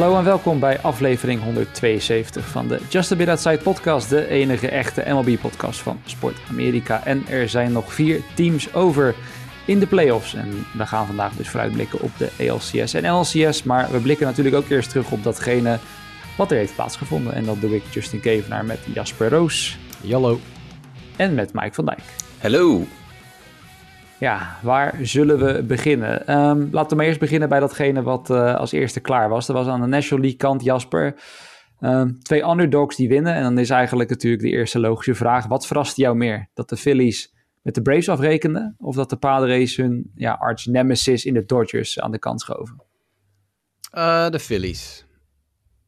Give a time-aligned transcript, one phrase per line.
[0.00, 4.68] Hallo en welkom bij aflevering 172 van de Just a Bit Outside podcast, de enige
[4.68, 7.04] echte MLB-podcast van Sport Amerika.
[7.04, 9.14] En er zijn nog vier teams over
[9.66, 10.34] in de playoffs.
[10.34, 14.56] En we gaan vandaag dus vooruitblikken op de ALCS en LCS, maar we blikken natuurlijk
[14.56, 15.78] ook eerst terug op datgene
[16.36, 17.34] wat er heeft plaatsgevonden.
[17.34, 19.78] En dat doe ik Justin Kevenaar met Jasper Roos.
[20.10, 20.40] Hallo.
[21.16, 22.02] En met Mike van Dijk.
[22.38, 22.86] Hallo.
[24.20, 26.38] Ja, waar zullen we beginnen?
[26.38, 29.46] Um, laten we maar eerst beginnen bij datgene wat uh, als eerste klaar was.
[29.46, 31.22] Dat was aan de National League kant, Jasper.
[31.80, 33.34] Um, twee underdogs die winnen.
[33.34, 35.46] En dan is eigenlijk natuurlijk de eerste logische vraag.
[35.46, 36.48] Wat verraste jou meer?
[36.54, 38.74] Dat de Phillies met de Braves afrekenden?
[38.78, 42.82] Of dat de Padres hun ja, arch nemesis in de Dodgers aan de kant schoven?
[43.94, 45.06] Uh, de Phillies.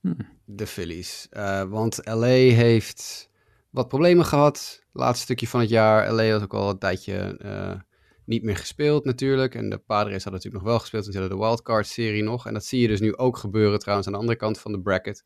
[0.00, 0.16] Hmm.
[0.44, 1.28] De Phillies.
[1.32, 3.30] Uh, want LA heeft
[3.70, 4.56] wat problemen gehad.
[4.56, 6.12] Het laatste stukje van het jaar.
[6.12, 7.38] LA had ook al een tijdje
[8.24, 9.54] niet meer gespeeld natuurlijk.
[9.54, 11.02] En de Padres hadden natuurlijk nog wel gespeeld.
[11.02, 12.46] Want ze hadden de wildcard-serie nog.
[12.46, 14.80] En dat zie je dus nu ook gebeuren trouwens aan de andere kant van de
[14.80, 15.24] bracket.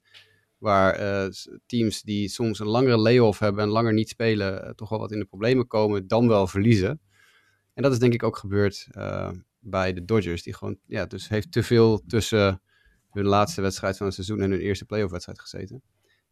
[0.59, 1.33] Waar uh,
[1.67, 5.13] teams die soms een langere layoff hebben en langer niet spelen, uh, toch wel wat
[5.13, 7.01] in de problemen komen, dan wel verliezen.
[7.75, 10.43] En dat is denk ik ook gebeurd uh, bij de Dodgers.
[10.43, 12.63] Die gewoon, ja, dus heeft te veel tussen
[13.11, 15.83] hun laatste wedstrijd van het seizoen en hun eerste playoff wedstrijd gezeten.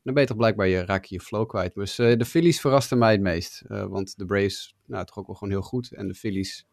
[0.05, 1.75] Dan ben je toch blijkbaar je, raak je flow kwijt.
[1.75, 3.63] Dus de Phillies verrasten mij het meest.
[3.67, 5.93] want de Braves, nou, toch ook wel gewoon heel goed.
[5.93, 6.67] En de Phillies,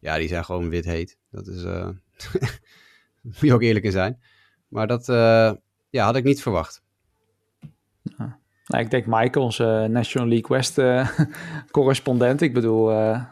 [0.00, 1.18] ja, die zijn gewoon wit heet.
[1.30, 1.62] Dat is,
[3.22, 4.20] moet je ook eerlijk in zijn.
[4.68, 5.06] Maar dat
[5.90, 6.82] ja, had ik niet verwacht.
[8.66, 11.08] Nou, ik denk Mike, onze National League West uh,
[11.70, 12.40] correspondent.
[12.40, 13.24] Ik bedoel, uh,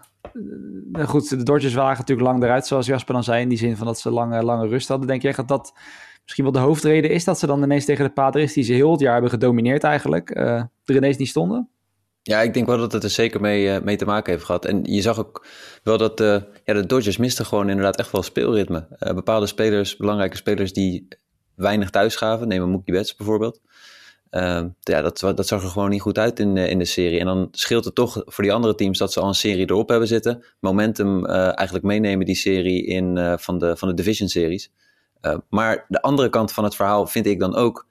[0.93, 3.87] goed, de Dodgers waren natuurlijk lang eruit, zoals Jasper dan zei, in die zin van
[3.87, 5.07] dat ze lange, lange rust hadden.
[5.07, 5.75] Denk jij dat dat
[6.23, 8.91] misschien wel de hoofdreden is dat ze dan ineens tegen de Padres, die ze heel
[8.91, 10.45] het jaar hebben gedomineerd eigenlijk, uh,
[10.85, 11.69] er ineens niet stonden?
[12.23, 14.65] Ja, ik denk wel dat het er zeker mee, mee te maken heeft gehad.
[14.65, 15.47] En je zag ook
[15.83, 16.19] wel dat
[16.65, 18.87] ja, de Dodgers misten gewoon inderdaad echt wel speelritme.
[19.15, 21.09] bepaalde spelers, belangrijke spelers die
[21.55, 23.61] weinig thuis gaven, neem Mookie Betts bijvoorbeeld.
[24.31, 27.19] Uh, ja, dat, dat zag er gewoon niet goed uit in, in de serie.
[27.19, 29.89] En dan scheelt het toch voor die andere teams dat ze al een serie erop
[29.89, 30.45] hebben zitten.
[30.61, 34.71] Momentum eigenlijk meenemen die serie in, van, de, van de Division series.
[35.49, 37.87] Maar de andere kant van het verhaal vind ik dan ook.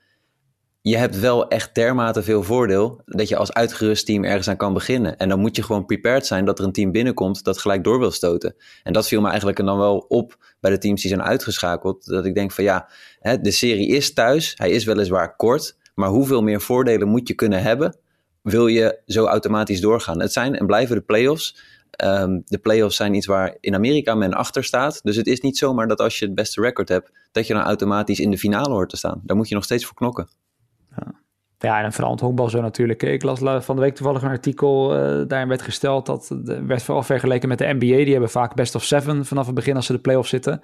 [0.84, 4.74] Je hebt wel echt dermate veel voordeel dat je als uitgerust team ergens aan kan
[4.74, 5.18] beginnen.
[5.18, 8.00] En dan moet je gewoon prepared zijn dat er een team binnenkomt dat gelijk door
[8.00, 8.56] wil stoten.
[8.84, 12.06] En dat viel me eigenlijk dan wel op bij de teams die zijn uitgeschakeld.
[12.06, 14.54] Dat ik denk van ja, hè, de serie is thuis.
[14.56, 15.78] Hij is weliswaar kort.
[15.96, 17.98] Maar hoeveel meer voordelen moet je kunnen hebben,
[18.42, 20.22] wil je zo automatisch doorgaan?
[20.22, 21.58] Het zijn en blijven de playoffs.
[22.04, 25.00] Um, de playoffs zijn iets waar in Amerika men achter staat.
[25.04, 27.64] Dus het is niet zomaar dat als je het beste record hebt, dat je dan
[27.64, 29.22] automatisch in de finale hoort te staan.
[29.24, 30.30] Daar moet je nog steeds voor knokken.
[31.60, 31.84] Ja.
[31.84, 33.04] En vooral het honkbal zo natuurlijk.
[33.04, 37.04] Ik las van de week toevallig een artikel, uh, daarin werd gesteld dat, werd vooral
[37.04, 37.78] vergeleken met de NBA.
[37.80, 40.62] Die hebben vaak best of seven vanaf het begin als ze de playoffs zitten.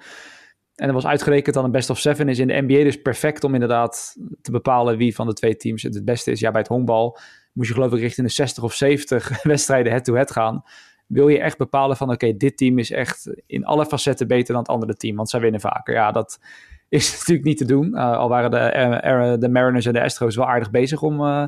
[0.74, 3.44] En er was uitgerekend dat een best of seven is in de NBA dus perfect
[3.44, 6.40] om inderdaad te bepalen wie van de twee teams het, het beste is.
[6.40, 7.18] Ja, bij het honkbal
[7.52, 10.62] moest je geloof ik richting de 60 of 70 wedstrijden head-to-head gaan.
[11.08, 14.62] Wil je echt bepalen van oké, dit team is echt in alle facetten beter dan
[14.62, 15.94] het andere team, want zij winnen vaker.
[15.94, 16.38] Ja, dat
[16.88, 17.86] is natuurlijk niet te doen.
[17.94, 21.44] Uh, al waren de, uh, de Mariners en de Astros wel aardig bezig om uh,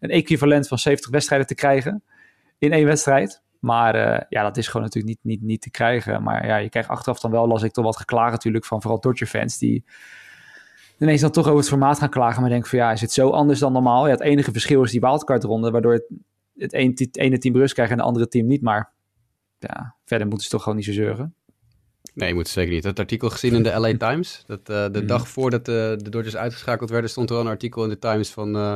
[0.00, 2.02] een equivalent van 70 wedstrijden te krijgen
[2.58, 3.42] in één wedstrijd.
[3.60, 6.22] Maar ja, dat is gewoon natuurlijk niet, niet, niet te krijgen.
[6.22, 9.00] Maar ja, je krijgt achteraf dan wel, las ik toch wat geklaagd natuurlijk van vooral
[9.00, 9.84] Dodger-fans die
[10.98, 12.40] ineens dan toch over het formaat gaan klagen.
[12.40, 14.06] Maar denk van ja, is het zo anders dan normaal?
[14.06, 16.06] Ja, het enige verschil is die wildcard-ronde, waardoor het,
[16.54, 18.62] het, het ene team rust krijgt en het andere team niet.
[18.62, 18.92] Maar
[19.66, 21.34] ja, verder moeten ze toch gewoon niet zo zeuren.
[22.14, 22.84] Nee, je moet zeker niet.
[22.84, 24.42] Het artikel gezien in de LA Times.
[24.46, 25.06] Dat, uh, de mm.
[25.06, 28.30] dag voordat de, de Dodgers uitgeschakeld werden, stond er al een artikel in de Times
[28.30, 28.74] van uh,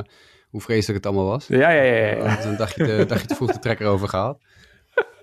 [0.51, 1.47] hoe vreselijk het allemaal was.
[1.47, 1.95] Ja, ja, ja.
[1.95, 2.17] ja.
[2.17, 2.37] ja.
[2.37, 4.39] Dus een dagje te, dagje te vroeg de trekker over gehad.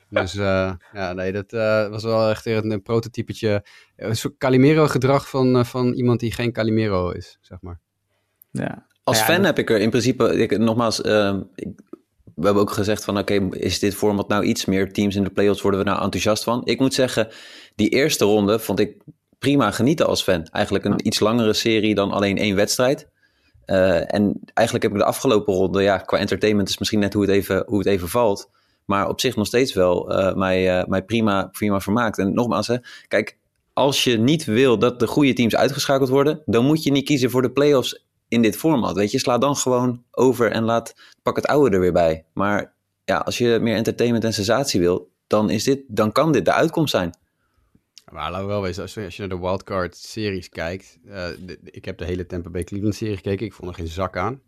[0.10, 3.66] Dus uh, ja, nee, dat uh, was wel echt een, een prototypetje.
[3.96, 7.80] Een soort Calimero-gedrag van, uh, van iemand die geen Calimero is, zeg maar.
[8.52, 8.88] Ja.
[9.04, 9.46] Als ja, fan dat...
[9.46, 11.68] heb ik er in principe, ik, nogmaals, ehm, ik,
[12.36, 15.24] we hebben ook gezegd van oké, okay, is dit format nou iets meer teams in
[15.24, 16.62] de playoffs, worden we nou enthousiast van?
[16.66, 17.28] Ik moet zeggen,
[17.76, 18.98] die eerste ronde vond ik
[19.40, 20.48] prima genieten als fan.
[20.52, 23.08] Eigenlijk een iets langere serie dan alleen één wedstrijd.
[23.66, 27.32] en eigenlijk heb ik de afgelopen ronde, ja, qua entertainment is misschien net hoe het
[27.32, 28.50] even, hoe het even valt
[28.86, 32.18] maar op zich nog steeds wel uh, mij, uh, mij prima, prima vermaakt.
[32.18, 32.78] En nogmaals, hè,
[33.08, 33.38] kijk,
[33.74, 37.30] als je niet wil dat de goede teams uitgeschakeld worden, dan moet je niet kiezen
[37.30, 38.96] voor de playoffs in dit format.
[38.96, 40.94] Weet je, sla dan gewoon over en laat,
[41.24, 42.26] pak het oude er weer bij.
[42.34, 46.46] Maar ja, als je meer entertainment en sensatie wil, dan, is dit, dan kan dit
[46.46, 47.18] de uitkomst zijn.
[48.12, 51.00] Maar laten we wel wezen, als je, als je naar de wildcard-series kijkt...
[51.06, 51.28] Uh,
[51.64, 53.46] ik heb de hele Tampa Bay Cleveland-serie gekeken.
[53.46, 54.42] Ik vond er geen zak aan.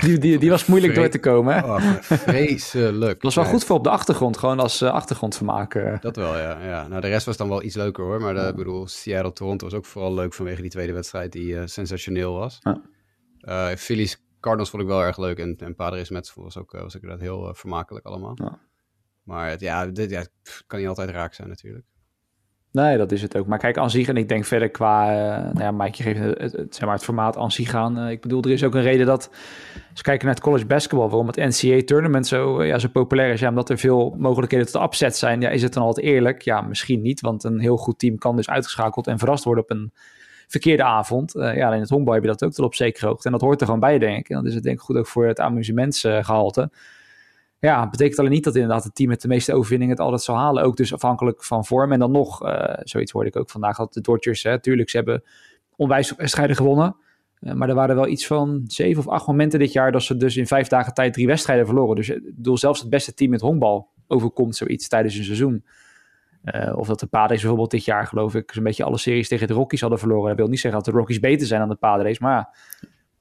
[0.00, 1.60] die, die, die was moeilijk door te komen, hè?
[1.60, 3.12] Oh, vreselijk.
[3.12, 6.00] Dat was wel goed voor op de achtergrond, gewoon als uh, achtergrondvermaak.
[6.00, 6.88] Dat wel, ja, ja.
[6.88, 8.20] Nou, de rest was dan wel iets leuker, hoor.
[8.20, 12.34] Maar de, ik bedoel, Seattle-Toronto was ook vooral leuk vanwege die tweede wedstrijd die sensationeel
[12.34, 12.58] was.
[12.60, 13.76] Ja.
[13.76, 15.38] Phillies Cardinals vond ik wel erg leuk.
[15.38, 18.32] En, en Padres Mets was ook, was ook inderdaad heel vermakelijk allemaal.
[18.34, 18.58] Ja.
[19.22, 20.26] Maar het, ja, dit ja,
[20.66, 21.84] kan niet altijd raak zijn natuurlijk.
[22.72, 23.46] Nee, dat is het ook.
[23.46, 26.84] Maar kijk, aan en ik denk verder qua, uh, nou ja, Mike, geeft het, zeg
[26.84, 27.98] maar het formaat aan zich aan.
[27.98, 29.28] Uh, ik bedoel, er is ook een reden dat,
[29.74, 33.32] als we kijken naar het college basketball, waarom het NCAA-tournament zo, uh, ja, zo populair
[33.32, 35.40] is, ja, omdat er veel mogelijkheden tot upset zijn.
[35.40, 36.42] Ja, is het dan altijd eerlijk?
[36.42, 39.70] Ja, misschien niet, want een heel goed team kan dus uitgeschakeld en verrast worden op
[39.70, 39.92] een
[40.48, 41.32] verkeerde avond.
[41.32, 43.26] ja, in het honkbal heb je dat ook tot op zekere hoogte.
[43.26, 44.28] En dat hoort er gewoon bij, denk ik.
[44.28, 46.70] En dat is het denk ik goed ook voor het amusementsgehalte
[47.60, 50.36] ja, betekent alleen niet dat inderdaad het team met de meeste overwinningen het altijd zal
[50.36, 50.62] halen.
[50.62, 51.92] Ook dus afhankelijk van vorm.
[51.92, 54.96] En dan nog, uh, zoiets hoorde ik ook vandaag, dat de Dodgers, hè, tuurlijk, ze
[54.96, 55.22] hebben
[55.76, 56.96] onwijs wedstrijden gewonnen.
[57.40, 60.16] Uh, maar er waren wel iets van zeven of acht momenten dit jaar dat ze
[60.16, 61.96] dus in vijf dagen tijd drie wedstrijden verloren.
[61.96, 65.64] Dus ik bedoel, zelfs het beste team met honkbal overkomt zoiets tijdens een seizoen.
[66.74, 69.52] Of dat de Padres bijvoorbeeld dit jaar, geloof ik, zo'n beetje alle series tegen de
[69.52, 70.28] Rockies hadden verloren.
[70.28, 72.54] Dat wil niet zeggen dat de Rockies beter zijn dan de Padres, maar ja,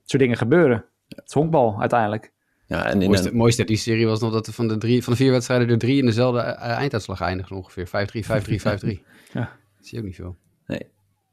[0.03, 0.85] soort dingen gebeuren.
[1.07, 2.31] Het honkbal uiteindelijk.
[2.69, 3.35] Ja, en in mooiste, een...
[3.35, 5.77] mooiste die serie was nog dat er van de, drie, van de vier wedstrijden er
[5.77, 7.87] drie in dezelfde eh, einduitslag eindigen ongeveer.
[7.87, 9.01] 5-3, 5-3, 5-3.
[9.33, 9.57] ja.
[9.77, 10.35] Dat zie je ook niet veel.
[10.65, 10.81] Nee.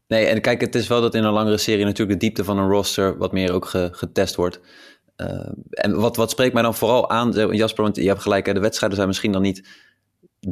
[0.08, 2.58] nee, en kijk, het is wel dat in een langere serie natuurlijk de diepte van
[2.58, 4.60] een roster wat meer ook getest wordt.
[5.16, 8.60] Uh, en wat, wat spreekt mij dan vooral aan, Jasper, want je hebt gelijk, de
[8.60, 9.68] wedstrijden zijn misschien dan niet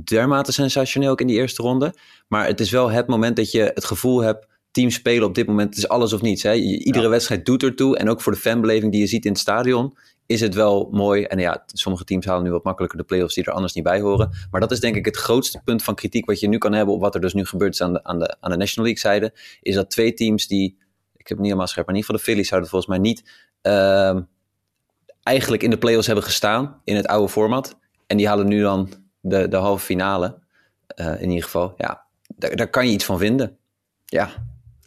[0.05, 1.95] dermate sensationeel ook in die eerste ronde.
[2.29, 5.47] Maar het is wel het moment dat je het gevoel hebt, team spelen op dit
[5.47, 6.43] moment, het is alles of niets.
[6.43, 6.55] Hè?
[6.55, 7.11] Iedere ja.
[7.11, 7.97] wedstrijd doet ertoe.
[7.97, 11.23] En ook voor de fanbeleving die je ziet in het stadion, is het wel mooi.
[11.23, 14.01] En ja, sommige teams halen nu wat makkelijker de playoffs die er anders niet bij
[14.01, 14.31] horen.
[14.51, 16.95] Maar dat is denk ik het grootste punt van kritiek wat je nu kan hebben
[16.95, 19.33] op wat er dus nu gebeurt aan de, aan de, aan de National League zijde.
[19.63, 20.67] Is dat twee teams die,
[21.17, 23.01] ik heb het niet helemaal scherp, maar in ieder geval de Phillies zouden volgens mij
[23.01, 23.23] niet
[23.63, 24.21] uh,
[25.23, 27.79] eigenlijk in de playoffs hebben gestaan in het oude format.
[28.07, 28.89] En die halen nu dan
[29.21, 30.43] de, de halve finale.
[30.97, 32.05] Uh, in ieder geval, ja,
[32.37, 33.59] daar, daar kan je iets van vinden.
[34.05, 34.31] Ja.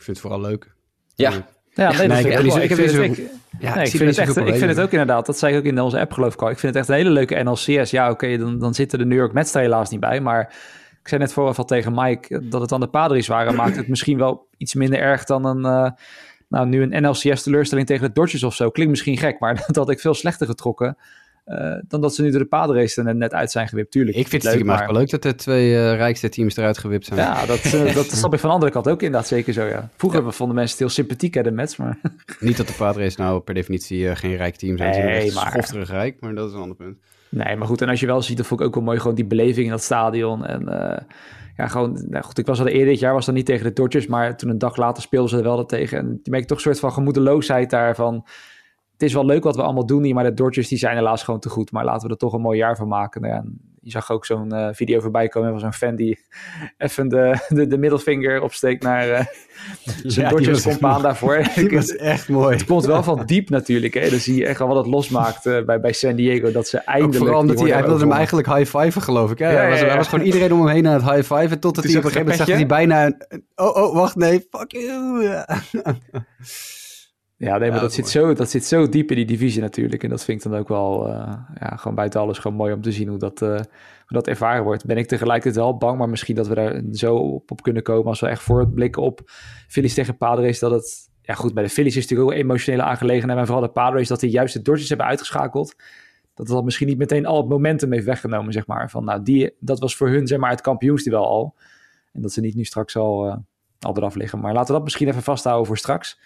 [0.08, 0.74] Vind het vooral leuk.
[1.16, 1.32] Ja,
[1.74, 3.18] ja, nee, nee, ik, ik, ik, vind,
[3.60, 5.66] ja, nee, ik, vind het echt, ik vind het ook inderdaad, dat zei ik ook
[5.66, 6.50] in onze app geloof ik al.
[6.50, 7.92] Ik vind het echt een hele leuke NLCS.
[7.92, 10.22] Ja, oké, okay, dan, dan zitten de New York Mets er helaas niet bij.
[10.22, 10.42] Maar
[11.02, 13.56] ik zei net vooraf al tegen Mike dat het dan de Padres waren.
[13.56, 15.92] maakt het misschien wel iets minder erg dan een, uh,
[16.48, 18.70] nou nu een NLCS teleurstelling tegen de Dodgers of zo.
[18.70, 20.98] Klinkt misschien gek, maar dat had ik veel slechter getrokken.
[21.48, 23.92] Uh, dan dat ze nu door de paardenrace er net uit zijn gewipt.
[23.92, 24.18] Tuurlijk.
[24.18, 24.86] Ik vind het leuk, maar...
[24.86, 27.20] wel leuk dat de twee uh, rijkste teams eruit gewipt zijn.
[27.20, 29.90] Ja, dat, uh, dat snap ik van de andere kant ook inderdaad zeker zo, ja.
[29.96, 30.32] Vroeger ja.
[30.32, 31.98] vonden mensen het heel sympathiek, hè, de Mets, maar...
[32.40, 35.06] Niet dat de Padres nou per definitie geen rijk team zijn.
[35.06, 35.50] Nee, maar...
[35.52, 36.98] Schofterig rijk, maar dat is een ander punt.
[37.30, 39.16] Nee, maar goed, en als je wel ziet, dat vond ik ook wel mooi, gewoon
[39.16, 40.46] die beleving in dat stadion.
[40.46, 40.66] En
[41.58, 43.74] ja, gewoon, nou goed, ik was al eerder dit jaar, was dan niet tegen de
[43.74, 45.98] Dodgers, maar toen een dag later speelden ze er wel tegen.
[45.98, 48.26] En je merkt toch een soort van gemoedeloosheid daarvan
[48.98, 51.24] het is wel leuk wat we allemaal doen hier, maar de Dodgers die zijn helaas
[51.24, 51.72] gewoon te goed.
[51.72, 53.22] Maar laten we er toch een mooi jaar van maken.
[53.22, 53.44] Nou ja,
[53.82, 56.20] je zag ook zo'n uh, video voorbij komen van zo'n fan die
[56.78, 59.26] even de, de, de middelvinger opsteekt naar uh,
[60.04, 61.38] zijn ja, Dodgers compaan daarvoor.
[61.56, 62.56] Dat is echt mooi.
[62.56, 63.94] Het komt wel van diep natuurlijk.
[63.94, 64.10] Hè?
[64.10, 66.52] Dan zie je echt wel wat het losmaakt uh, bij, bij San Diego.
[66.52, 67.18] Dat ze eindelijk...
[67.18, 69.40] vooral omdat hij, hij wilde hem eigenlijk high-fiven geloof ik.
[69.40, 69.52] Hè?
[69.52, 71.60] Ja, was, hij was gewoon iedereen om hem heen aan het high-fiven.
[71.60, 73.06] Totdat hij op een gegeven moment zag hij bijna...
[73.06, 75.44] Een, oh, oh, wacht, nee, fuck you.
[77.38, 80.04] Ja, nee, maar dat, zit zo, dat zit zo diep in die divisie natuurlijk.
[80.04, 82.82] En dat vind ik dan ook wel, uh, ja, gewoon buiten alles gewoon mooi om
[82.82, 83.66] te zien hoe dat, uh, hoe
[84.08, 84.86] dat ervaren wordt.
[84.86, 88.08] Ben ik tegelijkertijd wel bang, maar misschien dat we daar zo op, op kunnen komen
[88.08, 89.22] als we echt voortblikken op
[89.68, 90.60] Phillies tegen Padres.
[90.60, 93.38] Dat het, ja goed, bij de Phillies is het natuurlijk ook een emotionele aangelegenheid.
[93.38, 95.76] Maar vooral de Padres, dat die juist de Dodgers hebben uitgeschakeld.
[96.34, 98.90] Dat dat misschien niet meteen al het momentum heeft weggenomen, zeg maar.
[98.90, 101.56] Van nou, die, dat was voor hun, zeg maar, het kampioensduel al.
[102.14, 103.36] En dat ze niet nu straks al, uh,
[103.80, 104.40] al eraf liggen.
[104.40, 106.20] Maar laten we dat misschien even vasthouden voor straks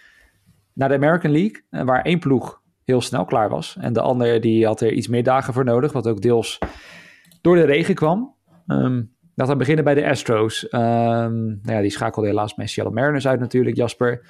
[0.73, 3.77] naar de American League, eh, waar één ploeg heel snel klaar was.
[3.79, 6.59] En de andere die had er iets meer dagen voor nodig, wat ook deels
[7.41, 8.35] door de regen kwam.
[8.67, 10.63] Um, dat we beginnen bij de Astros.
[10.63, 14.25] Um, nou ja, die schakelde helaas met Seattle Mariners uit natuurlijk, Jasper.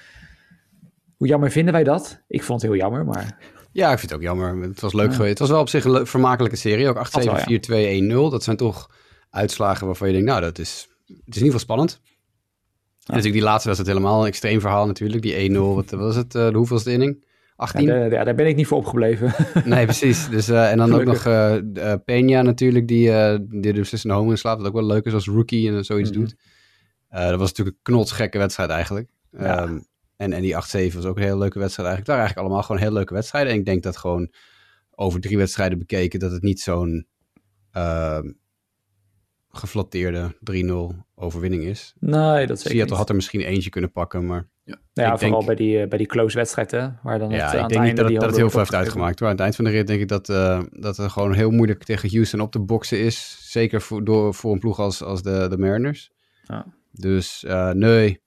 [1.18, 2.22] Hoe jammer vinden wij dat?
[2.28, 3.38] Ik vond het heel jammer, maar...
[3.72, 4.62] Ja, ik vind het ook jammer.
[4.62, 5.16] Het was leuk ja.
[5.16, 5.30] geweest.
[5.30, 6.90] Het was wel op zich een vermakelijke serie.
[6.90, 7.02] Ook 8-7,
[8.00, 8.32] 4-2, 1-0.
[8.32, 8.90] Dat zijn toch
[9.30, 12.02] uitslagen waarvan je denkt, nou, dat is, het is in ieder geval spannend.
[13.02, 15.22] En natuurlijk die laatste was het helemaal een extreem verhaal natuurlijk.
[15.22, 16.36] Die 1-0, wat was het?
[16.36, 17.26] Uh, de hoeveelste inning?
[17.56, 17.82] 18?
[17.86, 19.34] Ja, de, ja, daar ben ik niet voor opgebleven.
[19.66, 20.30] nee, precies.
[20.30, 21.28] Dus, uh, en dan Gelukkig.
[21.28, 24.58] ook nog uh, Peña natuurlijk, die, uh, die de beslissende home slaat.
[24.58, 26.26] Wat ook wel leuk is als rookie en zoiets mm -hmm.
[26.26, 26.36] doet.
[27.10, 29.10] dat was natuurlijk een knotsgekke wedstrijd eigenlijk.
[29.32, 29.64] Ja.
[29.64, 30.54] Um, en, en die
[30.92, 31.98] 8-7 was ook een hele leuke wedstrijd eigenlijk.
[31.98, 33.54] Het waren eigenlijk allemaal gewoon hele leuke wedstrijden.
[33.54, 34.32] En ik denk dat gewoon
[34.92, 36.20] over drie wedstrijden bekeken...
[36.20, 37.08] dat het niet zo'n
[39.52, 40.36] geflatteerde
[40.94, 41.94] 3-0 overwinning is.
[42.00, 44.50] Nee, dat zeker Seattle had er misschien eentje kunnen pakken, maar...
[44.64, 46.90] Ja, ja vooral denk, bij, die, bij die close wedstrijd, hè?
[47.04, 48.74] Waar dan ja, het, ik aan denk niet dat, het, dat het heel veel heeft
[48.74, 49.20] uitgemaakt.
[49.20, 49.28] Hoor.
[49.28, 51.84] Aan het eind van de rit denk ik dat, uh, dat het gewoon heel moeilijk
[51.84, 53.38] tegen Houston op te boksen is.
[53.52, 56.12] Zeker voor, door, voor een ploeg als, als de, de Mariners.
[56.44, 56.66] Ja.
[56.92, 58.22] Dus uh, nee,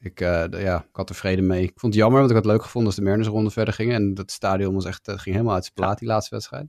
[0.00, 1.62] ik, uh, ja, ik had er vrede mee.
[1.62, 3.74] Ik vond het jammer, want ik had het leuk gevonden als de Mariners ronde verder
[3.74, 3.94] gingen.
[3.94, 6.66] En dat stadion was echt, ging helemaal uit zijn plaat, die laatste wedstrijd.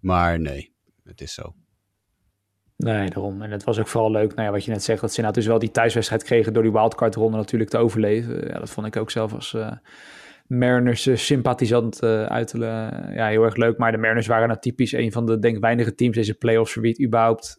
[0.00, 1.54] Maar nee, het is zo.
[2.82, 3.42] Nee, daarom.
[3.42, 5.32] En het was ook vooral leuk, nou ja, wat je net zegt, dat ze nou
[5.32, 8.48] dus wel die thuiswedstrijd kregen door die wildcard-ronde natuurlijk te overleven.
[8.48, 9.72] Ja, dat vond ik ook zelf als uh,
[10.46, 13.78] Mariners uh, sympathisant uh, uiterlijk ja, heel erg leuk.
[13.78, 16.82] Maar de Mariners waren nou typisch een van de, denk weinige teams deze playoffs voor
[16.82, 17.58] wie het überhaupt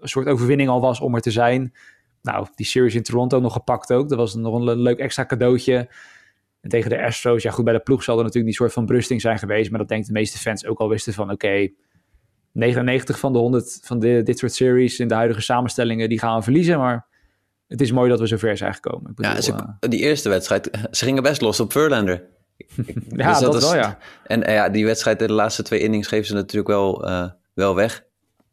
[0.00, 1.72] een soort overwinning al was om er te zijn.
[2.22, 4.08] Nou, die series in Toronto nog gepakt ook.
[4.08, 5.88] Dat was nog een leuk extra cadeautje.
[6.60, 8.86] En tegen de Astros, ja goed, bij de ploeg zal er natuurlijk die soort van
[8.86, 9.70] brusting zijn geweest.
[9.70, 11.68] Maar dat denk ik de meeste fans ook al wisten van, oké,
[12.56, 16.36] 99 van de 100 van de, dit soort series in de huidige samenstellingen, die gaan
[16.36, 16.78] we verliezen.
[16.78, 17.06] Maar
[17.66, 19.10] het is mooi dat we zover zijn gekomen.
[19.10, 22.22] Ik bedoel, ja, ze, uh, die eerste wedstrijd, ze gingen best los op Verlander.
[23.16, 23.98] ja, dus dat, wel ja.
[24.24, 27.26] En uh, ja, die wedstrijd in de laatste twee innings geven ze natuurlijk wel, uh,
[27.54, 28.04] wel weg.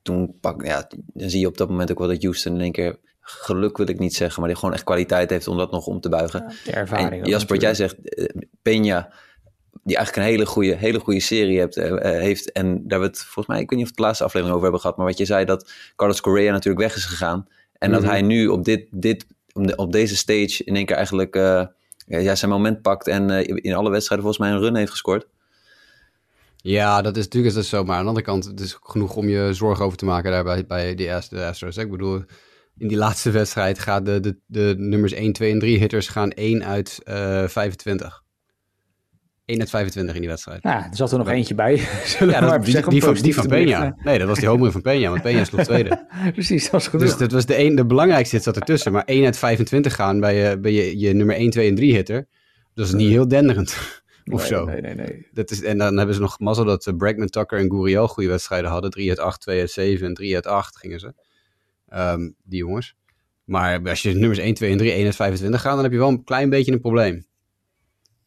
[0.02, 2.72] Toen pak, ja, dan zie je op dat moment ook wel dat Houston in één
[2.72, 5.86] keer geluk wil ik niet zeggen, maar die gewoon echt kwaliteit heeft om dat nog
[5.86, 6.44] om te buigen.
[6.48, 7.24] Ja, de ervaring.
[7.24, 7.96] En Jasper, wat jij zegt,
[8.70, 9.14] Peña,
[9.84, 12.52] die eigenlijk een hele goede, hele goede serie hebt, uh, heeft.
[12.52, 14.56] En daar we het volgens mij, ik weet niet of we het de laatste aflevering
[14.56, 17.48] over hebben gehad, maar wat je zei, dat Carlos Correa natuurlijk weg is gegaan.
[17.78, 19.26] En dat hij nu op, dit, dit,
[19.76, 21.66] op deze stage in één keer eigenlijk uh,
[22.06, 25.28] ja, zijn moment pakt en uh, in alle wedstrijden volgens mij een run heeft gescoord.
[26.58, 27.84] Ja, dat is natuurlijk is dat zo.
[27.84, 30.66] Maar aan de andere kant, het is genoeg om je zorgen over te maken daar
[30.68, 31.78] bij, de, de Astros.
[31.78, 32.24] Ik bedoel,
[32.78, 36.32] in die laatste wedstrijd gaan de, de, de nummers 1, 2 en 3 hitters gaan
[36.32, 38.23] 1 uit uh, 25.
[39.54, 40.64] 1 uit 25 in die wedstrijd.
[40.64, 41.34] Ja, er zat er nog ja.
[41.34, 41.76] eentje bij.
[42.20, 44.04] ja, dat, die, die, van, die van Peña.
[44.04, 46.06] Nee, dat was die homer van Peña, want Peña sloeg tweede.
[46.34, 47.06] Precies, dat was genoeg.
[47.06, 48.92] Dus dat was de, een, de belangrijkste zat ertussen.
[48.92, 51.94] Maar 1 uit 25 gaan bij je, bij je, je nummer 1, 2 en 3
[51.94, 52.28] hitter,
[52.74, 53.78] dat is niet heel denderend.
[54.32, 54.66] of nee, zo.
[54.66, 55.28] Nee, nee, nee.
[55.32, 58.30] Dat is, en dan hebben ze nog mazzel dat uh, Bregman, Tucker en Guriel goede
[58.30, 58.92] wedstrijden hadden.
[58.92, 61.14] 3 uit 8, 2 uit 7 en 3 uit 8 gingen ze.
[61.96, 62.96] Um, die jongens.
[63.44, 65.98] Maar als je nummers 1, 2 en 3, 1 uit 25 gaan, dan heb je
[65.98, 67.26] wel een klein beetje een probleem.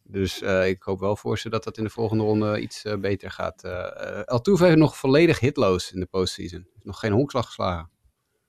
[0.08, 2.94] Dus uh, ik hoop wel voor ze dat dat in de volgende ronde iets uh,
[2.96, 3.64] beter gaat.
[3.64, 6.66] Uh, Altuve heeft nog volledig hitloos in de postseason.
[6.82, 7.90] Nog geen honkslag geslagen.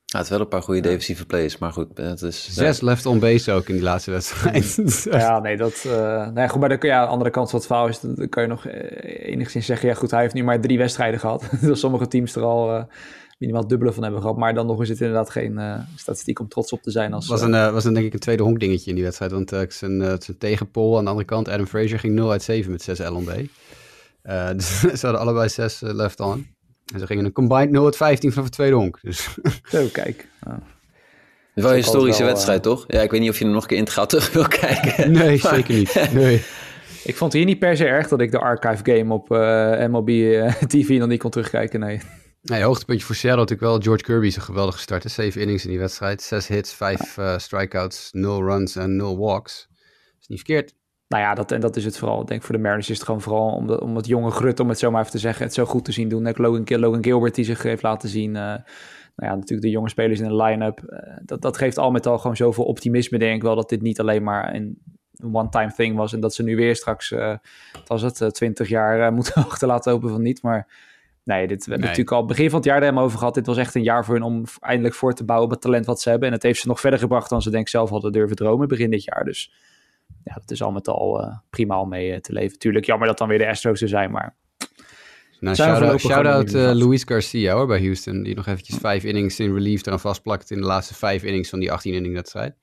[0.05, 0.87] Ja, het wel een paar goede ja.
[0.87, 1.95] defensieve plays, maar goed.
[1.95, 4.77] Dat is, Zes left on base ook in die laatste wedstrijd.
[5.11, 5.83] ja, nee, dat...
[5.87, 7.99] Uh, nee, goed, maar de ja, andere kant van het verhaal is...
[7.99, 9.87] dan kan je nog enigszins zeggen...
[9.89, 11.49] ja goed, hij heeft nu maar drie wedstrijden gehad.
[11.61, 12.83] dat sommige teams er al uh,
[13.37, 14.37] minimaal dubbele van hebben gehad.
[14.37, 17.13] Maar dan nog is het inderdaad geen uh, statistiek om trots op te zijn.
[17.13, 19.31] Als, was, een, uh, was een, denk ik een tweede honkdingetje in die wedstrijd.
[19.31, 22.71] Want uh, zijn, zijn tegenpol aan de andere kant, Adam Frazier, ging 0 uit 7
[22.71, 23.31] met 6 LNB.
[24.57, 26.55] dus ze hadden allebei 6 left on.
[26.93, 28.99] En ze gingen een combined 0 uit 15 vanaf het tweede honk.
[29.01, 29.27] Dus.
[29.71, 30.27] Zo, kijk.
[30.39, 30.59] Het
[31.55, 32.85] is wel een historische wel, wedstrijd, toch?
[32.87, 35.11] Ja, ik weet niet of je er nog een keer integraal terug wil kijken.
[35.11, 35.53] Nee, maar...
[35.53, 36.11] zeker niet.
[36.13, 36.43] Nee.
[37.03, 39.29] Ik vond het hier niet per se erg dat ik de archive game op
[39.89, 40.09] MLB
[40.67, 41.99] TV nog niet kon terugkijken, nee.
[42.51, 43.81] Nee, hoogtepuntje voor Seattle natuurlijk wel.
[43.81, 45.11] George Kirby is een geweldige start.
[45.11, 46.21] Zeven innings in die wedstrijd.
[46.21, 49.69] Zes hits, vijf uh, strikeouts, nul runs en nul walks.
[50.19, 50.75] is niet verkeerd.
[51.07, 52.21] Nou ja, dat, en dat is het vooral.
[52.21, 54.59] Ik denk voor de Mariners is het gewoon vooral om, de, om het jonge grut,
[54.59, 56.21] om het zo maar even te zeggen, het zo goed te zien doen.
[56.21, 58.29] Net Logan, Logan Gilbert die zich heeft laten zien.
[58.29, 58.61] Uh, nou
[59.15, 60.81] ja, natuurlijk de jonge spelers in de line-up.
[60.89, 63.81] Uh, dat, dat geeft al met al gewoon zoveel optimisme, denk ik wel, dat dit
[63.81, 64.81] niet alleen maar een
[65.31, 66.13] one-time thing was.
[66.13, 67.35] En dat ze nu weer straks, uh,
[67.85, 70.41] was het, twintig jaar moeten achterlaten hopen van niet.
[70.41, 70.67] Maar
[71.27, 71.89] Nee, dit we hebben nee.
[71.89, 73.33] natuurlijk al begin van het jaar er helemaal over gehad.
[73.33, 75.85] Dit was echt een jaar voor hun om eindelijk voor te bouwen op het talent
[75.85, 76.27] wat ze hebben.
[76.27, 78.67] En het heeft ze nog verder gebracht dan ze denk ik zelf hadden durven dromen
[78.67, 79.23] begin dit jaar.
[79.23, 79.53] Dus
[80.23, 82.59] ja, dat is al met al uh, prima om mee uh, te leven.
[82.59, 84.35] Tuurlijk, jammer dat dan weer de Astros er zijn, maar...
[85.39, 88.23] Nou, shout-out shout out, uh, Luis Garcia hoor, bij Houston.
[88.23, 91.59] Die nog eventjes vijf innings in relief eraan vastplakt in de laatste vijf innings van
[91.59, 92.55] die 18 inning wedstrijd.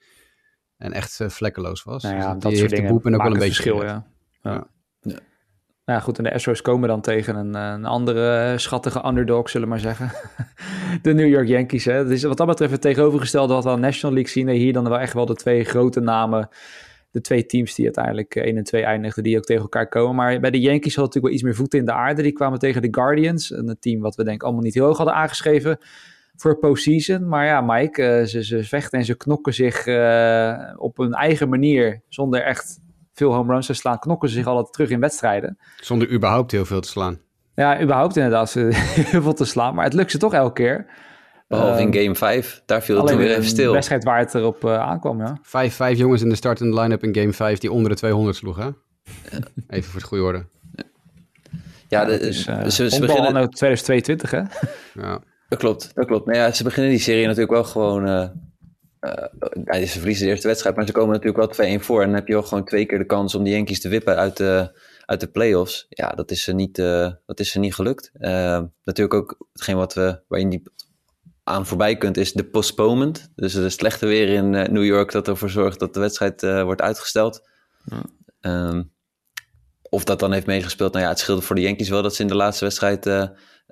[0.77, 2.03] En echt vlekkeloos was.
[2.03, 3.63] Nou ja, dus dat die soort heeft dingen de boep en ook wel een beetje
[3.63, 4.07] verschil, ja.
[4.43, 4.67] ja.
[5.85, 9.73] Nou goed, en de Astros komen dan tegen een, een andere schattige underdog, zullen we
[9.75, 10.11] maar zeggen.
[11.03, 11.85] de New York Yankees.
[11.85, 11.93] Hè.
[11.93, 14.49] Het is wat dat betreft het tegenovergestelde wat we aan National League zien.
[14.49, 16.49] Hier dan wel echt wel de twee grote namen.
[17.11, 20.15] De twee teams die uiteindelijk 1 en 2 eindigden, die ook tegen elkaar komen.
[20.15, 22.23] Maar bij de Yankees hadden natuurlijk wel iets meer voeten in de aarde.
[22.23, 23.51] Die kwamen tegen de Guardians.
[23.51, 25.79] Een team wat we denk allemaal niet heel hoog hadden aangeschreven
[26.37, 27.29] voor postseason.
[27.29, 29.79] Maar ja, Mike, ze, ze vechten en ze knokken zich
[30.77, 32.03] op hun eigen manier.
[32.09, 32.81] Zonder echt
[33.15, 35.59] veel home runs te slaan, knokken ze zich altijd terug in wedstrijden.
[35.81, 37.19] Zonder überhaupt heel veel te slaan.
[37.55, 38.53] Ja, überhaupt inderdaad
[39.11, 39.75] heel veel te slaan.
[39.75, 40.87] Maar het lukt ze toch elke keer.
[41.49, 43.67] Behalve in game 5, daar viel het toen weer even stil.
[43.67, 45.39] Een wedstrijd waar het erop uh, aankwam, ja.
[45.43, 48.77] Vijf, vijf jongens in de startende line-up in game 5 die onder de 200 sloegen.
[49.69, 50.47] Even voor het goede orde.
[51.89, 53.51] Ja, de, is, uh, ze, ze beginnen...
[53.51, 54.43] 2022, hè?
[54.95, 55.19] Ja.
[55.49, 56.27] Dat klopt, dat klopt.
[56.27, 58.09] Maar ja, ze beginnen die serie natuurlijk wel gewoon...
[58.09, 58.29] Uh,
[59.05, 62.01] uh, ze verliezen de eerste wedstrijd, maar ze komen natuurlijk wel 2-1 voor.
[62.01, 64.17] En dan heb je ook gewoon twee keer de kans om die Yankees te wippen
[64.17, 65.87] uit de, uit de playoffs.
[65.89, 68.11] Ja, dat is ze niet, uh, dat is ze niet gelukt.
[68.15, 70.71] natuurlijk ook hetgeen wat we, waar je niet
[71.43, 73.33] aan voorbij kunt, is de postponement.
[73.35, 77.49] Dus de slechte weer in New York dat ervoor zorgt dat de wedstrijd wordt uitgesteld.
[77.85, 78.03] Ja.
[78.69, 78.93] Um,
[79.95, 82.23] of dat dan heeft meegespeeld, nou ja, het scheelde voor de Yankees wel dat ze
[82.23, 83.23] in de laatste wedstrijd uh,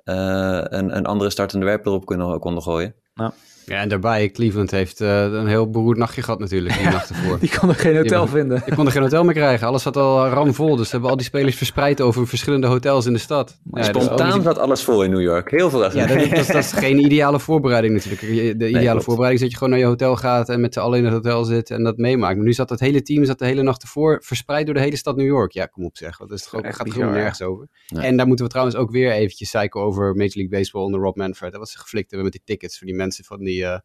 [0.03, 2.95] uh, een, een andere startende werper op kunnen, konden gooien.
[3.13, 3.31] Nou.
[3.65, 7.39] Ja, en daarbij, Cleveland heeft uh, een heel beroerd nachtje gehad natuurlijk, die nacht ervoor.
[7.39, 8.61] die konden geen hotel vinden.
[8.65, 9.67] Die konden geen hotel meer krijgen.
[9.67, 13.13] Alles zat al ramvol, dus ze hebben al die spelers verspreid over verschillende hotels in
[13.13, 13.59] de stad.
[13.73, 15.51] Ja, Spontaan dus zat alles vol in New York.
[15.51, 18.59] Heel veel Ja, dat, dat, dat, is geen ideale voorbereiding natuurlijk.
[18.59, 20.97] De ideale voorbereiding is dat je gewoon naar je hotel gaat en met z'n allen
[20.97, 22.35] in het hotel zit en dat meemaakt.
[22.35, 24.97] Maar nu zat het hele team zat de hele nacht ervoor verspreid door de hele
[24.97, 25.51] stad New York.
[25.51, 26.17] Ja, kom op zeg.
[26.17, 27.67] Dat is toch ook, gaat er gewoon nergens over.
[27.87, 31.17] En daar moeten we trouwens ook weer eventjes zeiken over Major League Baseball onder Rob
[31.17, 31.57] Manfred.
[31.57, 33.52] Wat ze geflikt hebben met die tickets voor die mensen van die...
[33.61, 33.77] Uh,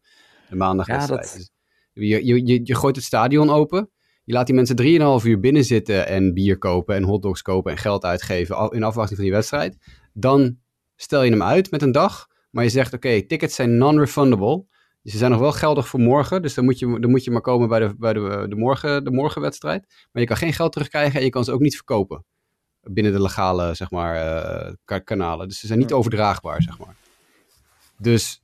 [0.49, 1.31] de maandagwedstrijd.
[1.31, 1.51] Ja, dat...
[1.93, 3.89] je, je, je, je gooit het stadion open.
[4.23, 7.77] Je laat die mensen 3,5 uur binnen zitten en bier kopen en hotdogs kopen en
[7.77, 9.77] geld uitgeven in afwachting van die wedstrijd.
[10.13, 10.57] Dan
[10.95, 14.65] stel je hem uit met een dag, maar je zegt oké, tickets zijn non-refundable.
[15.03, 17.41] Ze zijn nog wel geldig voor morgen, dus dan moet je, dan moet je maar
[17.41, 19.85] komen bij, de, bij de, de, morgen, de morgenwedstrijd.
[20.11, 22.25] Maar je kan geen geld terugkrijgen en je kan ze ook niet verkopen
[22.81, 24.15] binnen de legale zeg maar,
[24.85, 25.47] uh, kanalen.
[25.47, 26.95] Dus ze zijn niet overdraagbaar, zeg maar.
[27.97, 28.41] Dus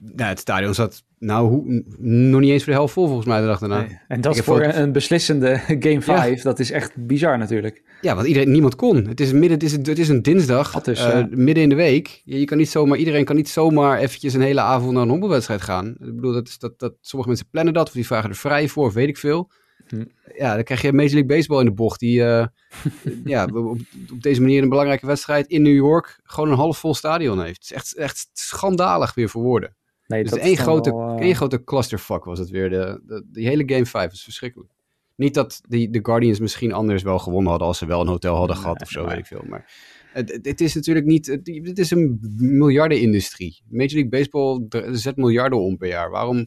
[0.00, 3.40] nou, het stadion zat nou, hoe, nog niet eens voor de helft vol volgens mij
[3.40, 3.86] de dag daarna.
[4.08, 7.82] En dat voor een beslissende Game 5, dat is echt bizar natuurlijk.
[8.00, 9.06] Ja, want iedereen, niemand kon.
[9.06, 12.22] Het is, midden, het is, het is een dinsdag, dus, uh, midden in de week.
[12.24, 15.08] Je, je, kan niet zomaar, iedereen kan niet zomaar eventjes een hele avond naar een
[15.08, 15.86] honkbalwedstrijd gaan.
[15.88, 18.68] Ik bedoel, dat is, dat, dat, sommige mensen plannen dat, of die vragen er vrij
[18.68, 19.50] voor, weet ik veel.
[19.88, 20.04] Hm.
[20.36, 22.46] Ja, dan krijg je Major League Baseball in de bocht, die uh,
[23.24, 23.78] ja, op,
[24.12, 27.56] op, deze manier een belangrijke wedstrijd in New York gewoon een half vol stadion heeft.
[27.56, 29.76] Het is echt, echt schandalig weer voor woorden.
[30.06, 32.70] Nee, dus één grote, wel, één grote clusterfuck was het weer.
[32.70, 34.70] De, de, die hele Game 5 is verschrikkelijk.
[35.14, 38.36] Niet dat die, de Guardians misschien anders wel gewonnen hadden als ze wel een hotel
[38.36, 39.44] hadden gehad of zo, weet ik veel.
[39.48, 39.70] Maar
[40.12, 43.62] het, het, is natuurlijk niet, het, het is een miljardenindustrie.
[43.68, 46.10] Major League Baseball zet miljarden om per jaar.
[46.10, 46.46] Waarom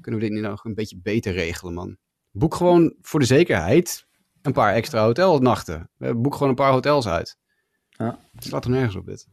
[0.00, 1.96] kunnen we dit niet nog een beetje beter regelen, man?
[2.36, 4.06] Boek gewoon voor de zekerheid
[4.42, 5.90] een paar extra hotelnachten.
[5.96, 7.38] Boek gewoon een paar hotels uit.
[7.88, 8.18] Ja.
[8.34, 9.28] Het slaat er nergens op dit.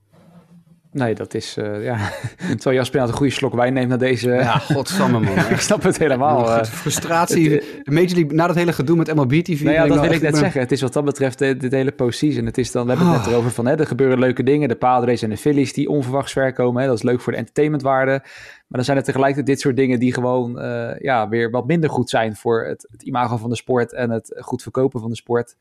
[0.93, 1.97] Nee, dat is, uh, ja...
[2.37, 4.29] Terwijl Jasper nou een goede slok wijn neemt naar deze...
[4.29, 5.37] Ja, godsamme man.
[5.49, 6.47] ik snap het helemaal.
[6.47, 7.49] Uh, frustratie.
[7.49, 9.61] de Major League, na dat hele gedoe met MLB TV...
[9.61, 10.61] Nou ja, dat wil ik net zeggen.
[10.61, 12.45] Het is wat dat betreft dit hele postseason.
[12.45, 13.31] Het is dan, we hebben het net ah.
[13.31, 14.67] erover van, hè, er gebeuren leuke dingen.
[14.67, 16.81] De Padres en de Phillies die onverwachts ver komen.
[16.81, 18.11] Hè, dat is leuk voor de entertainmentwaarde.
[18.11, 21.89] Maar dan zijn er tegelijkertijd dit soort dingen die gewoon uh, ja, weer wat minder
[21.89, 25.15] goed zijn voor het, het imago van de sport en het goed verkopen van de
[25.15, 25.55] sport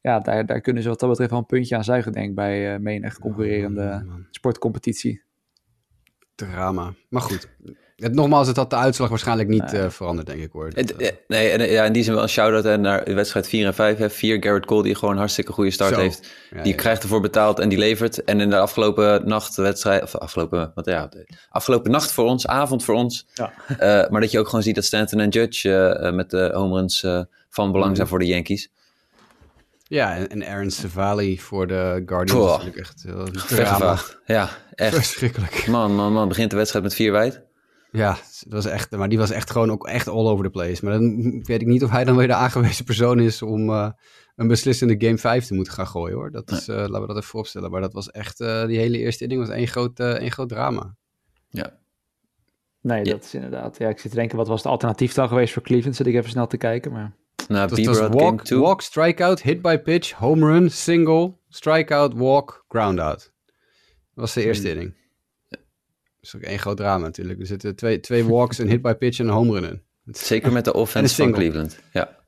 [0.00, 2.34] ja, daar, daar kunnen ze wat dat betreft wel een puntje aan zuigen, denk ik,
[2.34, 5.22] bij uh, menig concurrerende oh, sportcompetitie.
[6.34, 6.94] Drama.
[7.08, 7.48] Maar goed,
[7.96, 10.70] het, nogmaals, het had de uitslag waarschijnlijk niet uh, veranderd, denk ik hoor.
[10.74, 13.74] Uh, nee, en, ja, in die zin wel een shout-out naar de wedstrijd 4 en
[13.74, 13.98] 5.
[13.98, 14.10] Hè.
[14.10, 16.00] 4, Garrett Cole, die gewoon een hartstikke goede start Zo.
[16.00, 16.28] heeft.
[16.50, 16.78] Ja, die ja.
[16.78, 18.24] krijgt ervoor betaald en die levert.
[18.24, 21.08] En in de afgelopen nacht, wedstrijd, of afgelopen, wat, ja,
[21.48, 23.26] afgelopen nacht voor ons, avond voor ons.
[23.34, 23.52] Ja.
[23.70, 27.06] Uh, maar dat je ook gewoon ziet dat Stanton en Judge met de home runs
[27.48, 28.70] van belang zijn voor de Yankees.
[29.90, 32.50] Ja, en, en Aaron Savali voor de Guardians Poh.
[32.50, 33.06] natuurlijk echt
[33.48, 33.98] drama.
[34.24, 34.94] Ja, echt.
[34.94, 35.66] Verschrikkelijk.
[35.66, 36.28] Man, man, man.
[36.28, 37.42] Begint de wedstrijd met vier wijd.
[37.92, 40.84] Ja, dat was echt, maar die was echt gewoon ook echt all over the place.
[40.84, 43.90] Maar dan weet ik niet of hij dan weer de aangewezen persoon is om uh,
[44.36, 46.30] een beslissende game 5 te moeten gaan gooien hoor.
[46.30, 47.70] Dat is, uh, laten we dat even voorstellen.
[47.70, 50.96] Maar dat was echt, uh, die hele eerste inning was één groot, één groot drama.
[51.48, 51.78] Ja.
[52.80, 53.78] Nee, dat is inderdaad.
[53.78, 55.96] Ja, ik zit te denken, wat was het alternatief dan geweest voor Cleveland?
[55.96, 57.12] Zit ik even snel te kijken, maar...
[57.50, 63.32] Nou, dat was walk, walk, strikeout, hit by pitch, home run, single, strikeout, walk, groundout.
[63.46, 64.76] Dat was de eerste hmm.
[64.76, 64.94] inning.
[65.48, 65.60] Dat
[66.20, 67.40] is ook één groot drama natuurlijk.
[67.40, 69.82] Er zitten twee, twee walks, een hit by pitch en een home run in.
[70.04, 71.78] Zeker met de offense van Cleveland.
[71.92, 72.18] Ja.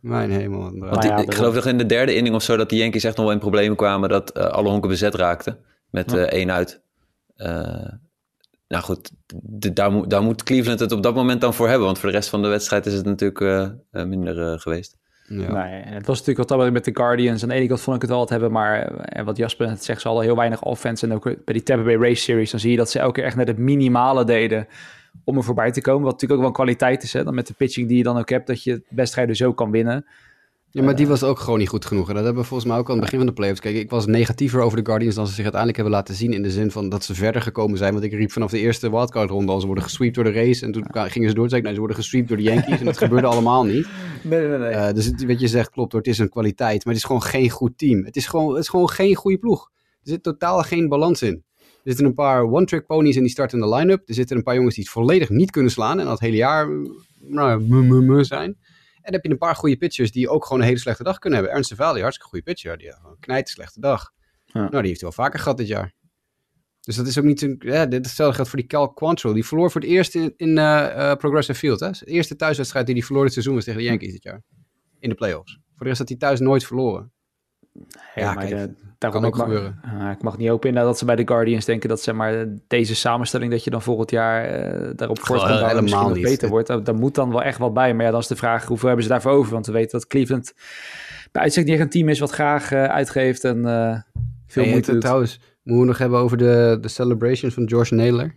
[0.00, 0.78] Mijn hemel.
[0.78, 3.04] Want die, ja, ik geloof nog in de derde inning of zo dat de Yankees
[3.04, 5.58] echt nog wel in problemen kwamen dat uh, alle honken bezet raakten.
[5.90, 6.82] Met uh, één uit.
[7.36, 7.92] Uh,
[8.74, 9.10] nou goed,
[9.42, 11.86] de, daar, moet, daar moet Cleveland het op dat moment dan voor hebben.
[11.86, 14.96] Want voor de rest van de wedstrijd is het natuurlijk uh, minder uh, geweest.
[15.28, 15.52] Ja.
[15.52, 17.42] Nee, het was natuurlijk wat dat met de Guardians.
[17.42, 19.84] Aan de ene kant vond ik het wel wat hebben, maar en wat Jasper net
[19.84, 21.06] zegt, ze hadden heel weinig offense.
[21.06, 23.24] En ook bij die Tampa Bay Race Series, dan zie je dat ze elke keer
[23.24, 24.66] echt net het minimale deden
[25.24, 26.02] om er voorbij te komen.
[26.02, 27.24] Wat natuurlijk ook wel een kwaliteit is, hè?
[27.24, 30.06] Dan met de pitching die je dan ook hebt, dat je wedstrijden zo kan winnen.
[30.74, 32.08] Ja, maar die was ook gewoon niet goed genoeg.
[32.08, 33.60] En dat hebben we volgens mij ook aan het begin van de playoffs.
[33.60, 36.32] Kijk, ik was negatiever over de Guardians dan ze zich uiteindelijk hebben laten zien.
[36.32, 37.92] In de zin van dat ze verder gekomen zijn.
[37.92, 40.64] Want ik riep vanaf de eerste wildcard ronde al, ze worden gesweept door de race.
[40.64, 42.78] En toen gingen ze door zei ik, nou, ze worden gesweept door de Yankees.
[42.78, 43.88] En dat gebeurde allemaal niet.
[44.22, 44.72] Nee, nee, nee.
[44.72, 46.84] Uh, dus het, wat je zegt klopt hoor, het is een kwaliteit.
[46.84, 48.04] Maar het is gewoon geen goed team.
[48.04, 49.70] Het is gewoon, het is gewoon geen goede ploeg.
[50.02, 51.44] Er zit totaal geen balans in.
[51.58, 54.08] Er zitten een paar one-trick ponies in die starten in de line-up.
[54.08, 56.68] Er zitten een paar jongens die het volledig niet kunnen slaan en het hele jaar
[57.20, 58.56] nou, m -m -m zijn.
[59.04, 61.18] En dan heb je een paar goede pitchers die ook gewoon een hele slechte dag
[61.18, 61.56] kunnen hebben.
[61.56, 62.78] Ernst Valley, hartstikke goede pitcher.
[62.78, 64.10] Die heeft een knijt slechte dag.
[64.44, 64.60] Ja.
[64.60, 65.92] Nou, die heeft hij wel vaker gehad dit jaar.
[66.80, 67.56] Dus dat is ook niet een.
[67.58, 69.32] Ja, hetzelfde geldt voor die Cal Quantrill.
[69.32, 71.80] Die verloor voor het eerst in, in eh, eh, Progressive Field.
[71.80, 71.90] Hè?
[71.90, 74.42] De eerste thuiswedstrijd die hij verloor dit seizoen was tegen de Yankees dit jaar.
[74.98, 75.52] In de playoffs.
[75.52, 77.12] Voor de rest had hij thuis nooit verloren.
[78.14, 79.80] Ja, Ja, maar kijk, de- daarom kan ik ook mag- gebeuren.
[80.00, 82.46] Ah, ik mag niet hopen inderdaad dat ze bij de Guardians denken dat zeg maar,
[82.66, 85.86] deze samenstelling dat je dan volgend jaar eh, daarop voort kan Gewoon bouwen en misschien
[85.86, 86.24] helemaal nog niet.
[86.26, 86.66] beter wordt.
[86.66, 87.94] Daar, daar moet dan wel echt wat bij.
[87.94, 89.52] Maar ja, dan is de vraag hoeveel hebben ze daarvoor over?
[89.52, 90.52] Want we weten dat Cleveland
[91.32, 93.96] bij uitzicht niet echt een team is wat graag eh, uitgeeft en eh,
[94.46, 95.00] veel Hey, moeite het- doet.
[95.00, 98.34] trouwens, moeten we nog hebben over de, de celebration van George Naylor?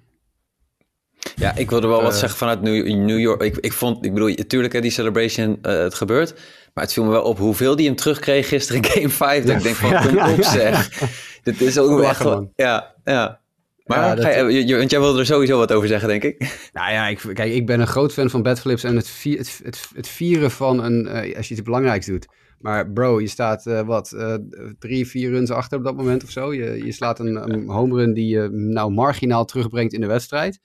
[1.36, 3.42] Ja, ik wilde wel wat zeggen vanuit New, New York.
[3.42, 6.34] Ik, ik vond, ik bedoel, natuurlijk hè, die celebration, het gebeurt.
[6.78, 9.44] Maar het viel me wel op hoeveel die hem terugkreeg gisteren in Game 5.
[9.44, 11.02] Dat ik denk van, kom op zeg.
[11.44, 12.52] Dit is ook wel echt wel...
[12.56, 13.42] Ja, ja.
[13.86, 16.24] Maar Ja, dat- ga je, je- want jij wilde er sowieso wat over zeggen, denk
[16.24, 16.40] ik.
[16.74, 19.60] Nou ja, ik, kijk, ik ben een groot fan van badflips en het, vi- het,
[19.64, 22.26] het, het vieren van een, eh, als je iets belangrijks doet.
[22.60, 24.34] Maar bro, je staat eh, wat, eh,
[24.80, 26.54] drie, vier runs achter op dat moment of zo.
[26.54, 30.60] Je, je slaat een, een home run die je nou marginaal terugbrengt in de wedstrijd.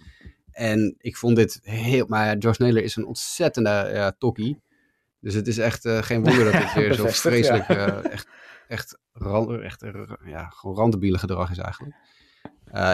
[0.50, 4.58] En ik vond dit heel, maar Josh Naylor is een ontzettende ja, tokkie.
[5.22, 8.28] Dus het is echt eh, geen wonder dat het weer zo vreselijk, eh, echt,
[8.68, 9.90] echt, ran, echt eh,
[10.24, 11.94] ja, gewoon randebiele gedrag is eigenlijk.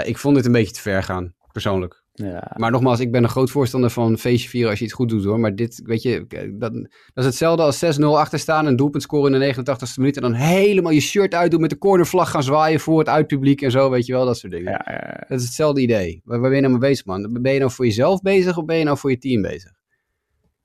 [0.07, 2.03] Ik vond dit een beetje te ver gaan, persoonlijk.
[2.13, 2.53] Ja.
[2.57, 5.25] Maar nogmaals, ik ben een groot voorstander van feestje vieren als je iets goed doet
[5.25, 5.41] hoor.
[5.41, 6.27] Maar dit, weet je,
[6.59, 10.17] dat, dat is hetzelfde als 6-0 achter staan, een doelpunt scoren in de 89ste minuut.
[10.17, 13.71] En dan helemaal je shirt uitdoen met de cornervlag gaan zwaaien voor het uitpubliek en
[13.71, 14.73] zo, weet je wel, dat soort dingen.
[14.73, 16.21] Ja, ja, Dat is hetzelfde idee.
[16.25, 17.39] Waar, waar ben je nou mee bezig man?
[17.43, 19.78] Ben je nou voor jezelf bezig of ben je nou voor je team bezig?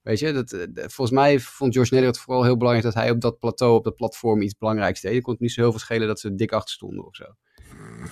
[0.03, 3.11] Weet je, dat, eh, volgens mij vond George Naylor het vooral heel belangrijk dat hij
[3.11, 5.15] op dat plateau, op dat platform iets belangrijks deed.
[5.15, 7.25] Er kon het niet zo heel veel schelen dat ze dik achter stonden of zo.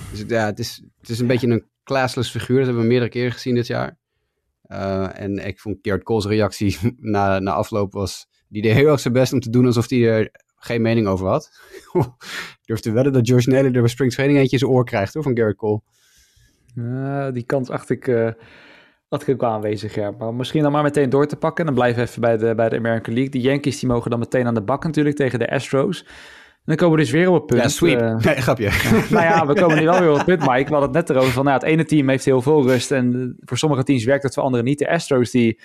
[0.10, 2.58] Dus het- ja, het is, het is een beetje een classless figuur.
[2.58, 4.00] Dat hebben we meerdere keren gezien dit jaar.
[4.62, 8.30] Eh, en ik vond Gerrit Cole's reactie na, na afloop was...
[8.48, 11.28] Die deed heel erg zijn best om te doen alsof hij er geen mening over
[11.28, 11.52] had.
[12.66, 15.14] durf te wedden dat George Naylor er bij Spring Training eentje in zijn oor krijgt
[15.14, 15.82] hoor, van Gerrit Cole.
[16.76, 18.32] Ja, die kans acht ik, eh
[19.12, 20.12] acht ik ook wel aanwezig, ja.
[20.18, 21.66] Maar misschien dan maar meteen door te pakken.
[21.66, 23.32] Dan blijven we even bij de, bij de American League.
[23.32, 26.04] De Yankees die mogen dan meteen aan de bak natuurlijk tegen de Astros.
[26.04, 26.08] En
[26.66, 27.62] dan komen we dus weer op het punt.
[27.62, 28.00] Ja, sweep.
[28.00, 28.70] eh, nee, grapje.
[29.16, 30.64] nou ja, we komen nu wel weer op het punt, Mike.
[30.70, 32.92] We hadden het net erover van, nou, het ene team heeft heel veel rust.
[32.92, 34.80] En eh, voor sommige teams werkt het, voor anderen niet.
[34.80, 35.60] De Astros, die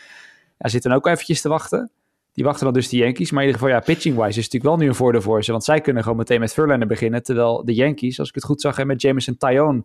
[0.59, 1.91] ja, zitten ook eventjes te wachten.
[2.33, 3.31] Die wachten dan dus de Yankees.
[3.31, 5.51] Maar in ieder geval, ja, pitching-wise is het natuurlijk wel nu een voordeel voor ze.
[5.51, 7.23] Want zij kunnen gewoon meteen met Verlander beginnen.
[7.23, 9.85] Terwijl de Yankees, als ik het goed zag, met Jameson Tyone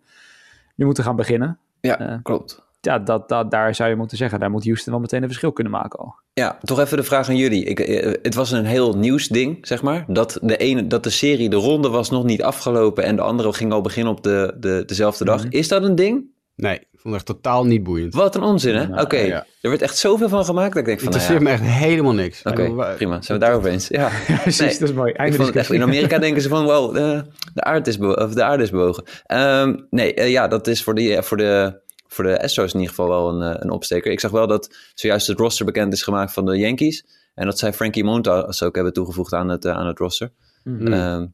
[0.76, 1.60] nu moeten gaan beginnen.
[1.82, 2.16] Ja, Eh.
[2.24, 2.70] klopt.
[2.82, 4.40] Ja, dat, dat, daar zou je moeten zeggen.
[4.40, 6.16] Daar moet Houston wel meteen een verschil kunnen maken al.
[6.34, 7.64] Ja, toch even de vraag aan jullie.
[7.64, 10.06] Ik, eh, het was een heel nieuws ding, zeg maar.
[10.08, 13.54] Dat de, ene, dat de serie, de ronde was nog niet afgelopen en de andere
[13.54, 15.44] ging al beginnen op de, de, dezelfde dag.
[15.44, 15.56] Mhm.
[15.56, 16.30] Is dat een ding?
[16.56, 18.14] Nee, ik vond het echt totaal niet boeiend.
[18.14, 18.88] Wat een onzin, hè?
[18.88, 19.46] Nou, Oké, ja.
[19.62, 21.80] er werd echt zoveel van gemaakt dat ik denk van, nou ja, interesseert me echt
[21.86, 22.44] helemaal niks.
[22.44, 23.22] oké, prima.
[23.22, 23.88] Zijn we daarover eens?
[24.02, 24.10] Ja.
[24.42, 25.12] Precies, Nee, dat is mooi.
[25.12, 25.76] Ik Einde vond het echt, discussie.
[25.76, 29.04] in Amerika denken ze van, wow, de, de, aarde, is of de aarde is bewogen.
[29.26, 31.82] Ehm, nee, eh, ja, dat is voor de, voor, de,
[32.14, 34.12] voor de Astros in ieder geval wel een, eh, een opsteker.
[34.12, 37.06] Ik zag wel dat zojuist het roster bekend is gemaakt van de Yankees.
[37.34, 40.32] En dat zij Frankie Montas ook hebben toegevoegd aan het, eh, aan het roster.
[40.64, 40.94] Mhm.
[40.94, 41.28] Ehm,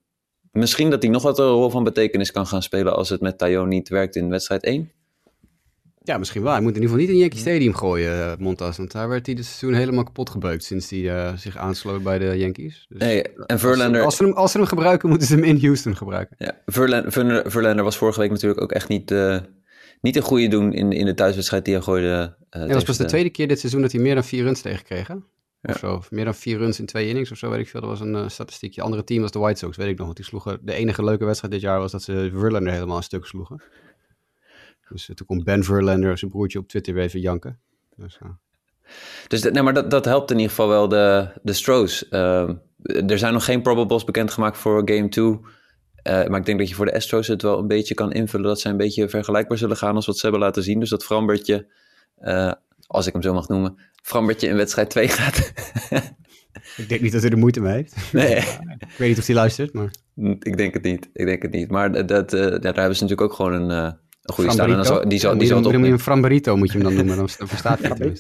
[0.51, 3.37] misschien dat hij nog wat een rol van betekenis kan gaan spelen als het met
[3.37, 4.91] Tayo niet werkt in wedstrijd 1.
[6.07, 6.51] Ja, misschien wel.
[6.51, 8.77] Hij moet in ieder geval niet in Yankee Stadium gooien, eh, Montas.
[8.77, 12.17] Want daar werd hij dit seizoen helemaal kapot gebeukt sinds hij eh, zich aansloot bij
[12.17, 12.85] de Yankees.
[12.89, 15.33] Dus Nee, en als, ze, Verlander, als, ze hem, als ze hem gebruiken, moeten ze
[15.33, 16.35] hem in Houston gebruiken.
[16.39, 19.37] ja, Verlander, Verlander, Verlander was vorige week natuurlijk ook echt niet, eh,
[20.01, 22.36] niet een goede doen in, in de thuiswedstrijd die hij gooide.
[22.49, 24.62] En dat was pas de tweede keer dit seizoen dat hij meer dan vier runs
[24.62, 25.07] tegenkreeg.
[25.07, 25.13] hè?
[25.13, 25.73] Ja.
[25.73, 25.93] Of zo.
[25.93, 27.81] Of meer dan vier runs in twee innings of zo, weet ik veel.
[27.81, 28.81] Dat was een eh, statistiekje.
[28.81, 30.05] Andere team was de White Sox, weet ik nog.
[30.05, 33.03] Want die sloegen, de enige leuke wedstrijd dit jaar was dat ze Verlander helemaal een
[33.03, 33.62] stuk sloegen.
[34.89, 37.60] Dus eh, toen kon Ben Verlander, zijn broertje, op Twitter weer even janken.
[37.95, 38.17] Dus.
[39.27, 42.07] Dus dat- nee, maar dat, dat helpt in ieder geval wel de, de Stros.
[42.10, 45.39] Ehm, er zijn nog geen probables bekendgemaakt voor Game 2.
[46.07, 48.47] Eh, maar ik denk dat je voor de Astros het wel een beetje kan invullen...
[48.47, 50.79] dat zij een beetje vergelijkbaar zullen gaan als wat ze hebben laten zien.
[50.79, 51.67] Dus dat Frambertje,
[52.17, 52.51] eh,
[52.87, 53.77] als ik hem zo mag noemen...
[54.03, 55.51] Frambertje in wedstrijd 2 gaat.
[56.77, 58.13] Ik denk niet dat hij er moeite mee heeft.
[58.13, 58.35] nee,
[58.91, 59.91] Ik weet niet of hij luistert, maar...
[60.39, 61.09] ik denk het niet.
[61.13, 61.69] Ik denk het niet.
[61.69, 64.69] Maar dat, eh, ja, daar hebben ze natuurlijk ook gewoon een, eh, een goede staan.
[64.69, 64.93] En dan Framberito?
[64.93, 66.95] zal, die zal, Ja, die zal moet het je hem Framberito moet je hem dan
[66.95, 68.15] noemen, dan verstaat hij.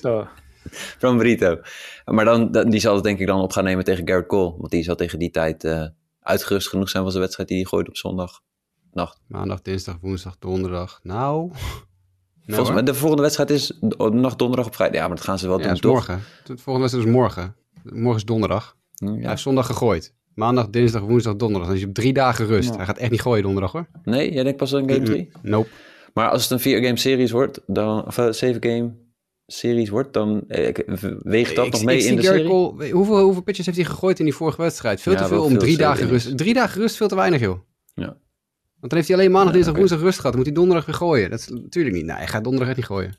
[0.99, 1.59] Van Brito.
[2.05, 4.55] Maar dan, die zal het denk ik dan op gaan nemen tegen Garrett Cole.
[4.57, 5.85] Want die zal tegen die tijd eh,
[6.27, 8.39] uitgerust genoeg zijn van zijn wedstrijd die hij gooit op zondag.
[8.91, 9.19] Nacht.
[9.27, 10.99] Maandag, dinsdag, woensdag, donderdag.
[11.03, 11.51] Nou...
[12.49, 13.77] Volgens mij, de volgende wedstrijd is
[14.11, 14.99] nacht donderdag op vrijdag.
[14.99, 15.91] Ja, maar dat gaan ze wel Ja, doen, toch?
[15.91, 16.21] morgen.
[16.43, 17.55] De volgende wedstrijd is morgen.
[17.83, 18.75] Morgen is donderdag.
[18.95, 19.29] Hij Ja.
[19.29, 20.13] heeft zondag gegooid.
[20.33, 21.65] Maandag, dinsdag, woensdag, donderdag.
[21.67, 22.69] Dan is hij op drie dagen rust.
[22.69, 22.75] Ja.
[22.75, 23.87] Hij gaat echt niet gooien donderdag hoor.
[24.03, 25.29] Nee, jij denkt pas in game 3?
[25.41, 25.69] Nope.
[26.13, 28.93] Maar als het een vier game series wordt, dan, of een zeven game
[29.47, 30.43] series wordt, dan
[31.21, 32.47] weegt dat Ik- nog mee in de serie?
[32.47, 35.01] Cole- hoeveel, hoeveel pitches heeft hij gegooid in die vorige wedstrijd?
[35.01, 36.37] Veel Ja, te veel om veel, drie dagen rust.
[36.37, 37.59] Drie dagen rust, veel te weinig, joh.
[37.93, 38.05] Ja.
[38.79, 39.79] Want dan heeft hij alleen maandag, Ja, dinsdag, oké.
[39.83, 40.31] woensdag rust gehad.
[40.31, 41.29] Dan moet hij donderdag weer gooien.
[41.29, 42.05] Dat is natuurlijk niet.
[42.05, 43.17] Nee, hij gaat donderdag echt niet gooien.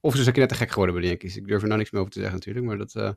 [0.00, 1.36] Of ze zijn net te gek geworden bij de Yankees.
[1.36, 2.66] Ik durf er nou niks meer over te zeggen natuurlijk.
[2.66, 3.10] Maar dat, eh,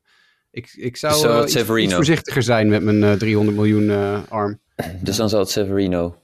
[0.52, 4.60] ik, ik zou Zo eh, iets, voorzichtiger zijn met mijn eh, 300 miljoen eh, arm.
[5.02, 6.16] Dus dan zal het Severino.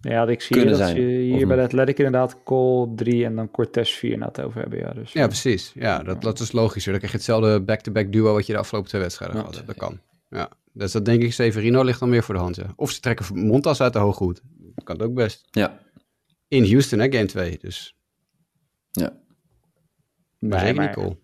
[0.00, 1.00] Ja, ik zie Kunnen dat zijn.
[1.00, 4.60] je hier bij de Athletic inderdaad Cole 3 en dan Cortez 4 na het over
[4.60, 4.78] hebben.
[4.78, 5.72] Ja, dus, Ja, precies.
[5.74, 6.90] Ja, dat, dat is logischer.
[6.90, 9.66] Dan krijg je hetzelfde back-to-back duo wat je de afgelopen twee wedstrijden hebt.
[9.66, 10.00] Dat kan.
[10.28, 10.50] Ja.
[10.72, 12.56] Dus dat denk ik, Severino ligt dan meer voor de hand.
[12.56, 12.72] Ja.
[12.76, 14.40] Of ze trekken Montas uit de hooghoed.
[14.74, 15.48] Dat kan het ook best.
[15.50, 15.80] Ja,
[16.48, 17.58] In Houston, hè, game 2.
[17.60, 17.96] Dus
[18.90, 19.12] ja.
[20.38, 21.20] maar Nee, zeker maar niet cool.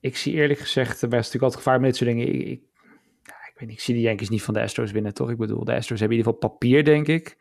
[0.00, 2.28] ik zie eerlijk gezegd, er is natuurlijk altijd gevaar met dit soort dingen.
[2.28, 2.62] Ik, ik,
[3.22, 5.30] ja, ik weet niet, ik zie de Yankees niet van de Astros winnen, toch?
[5.30, 7.36] Ik bedoel, de Astros hebben in ieder geval papier, denk ik.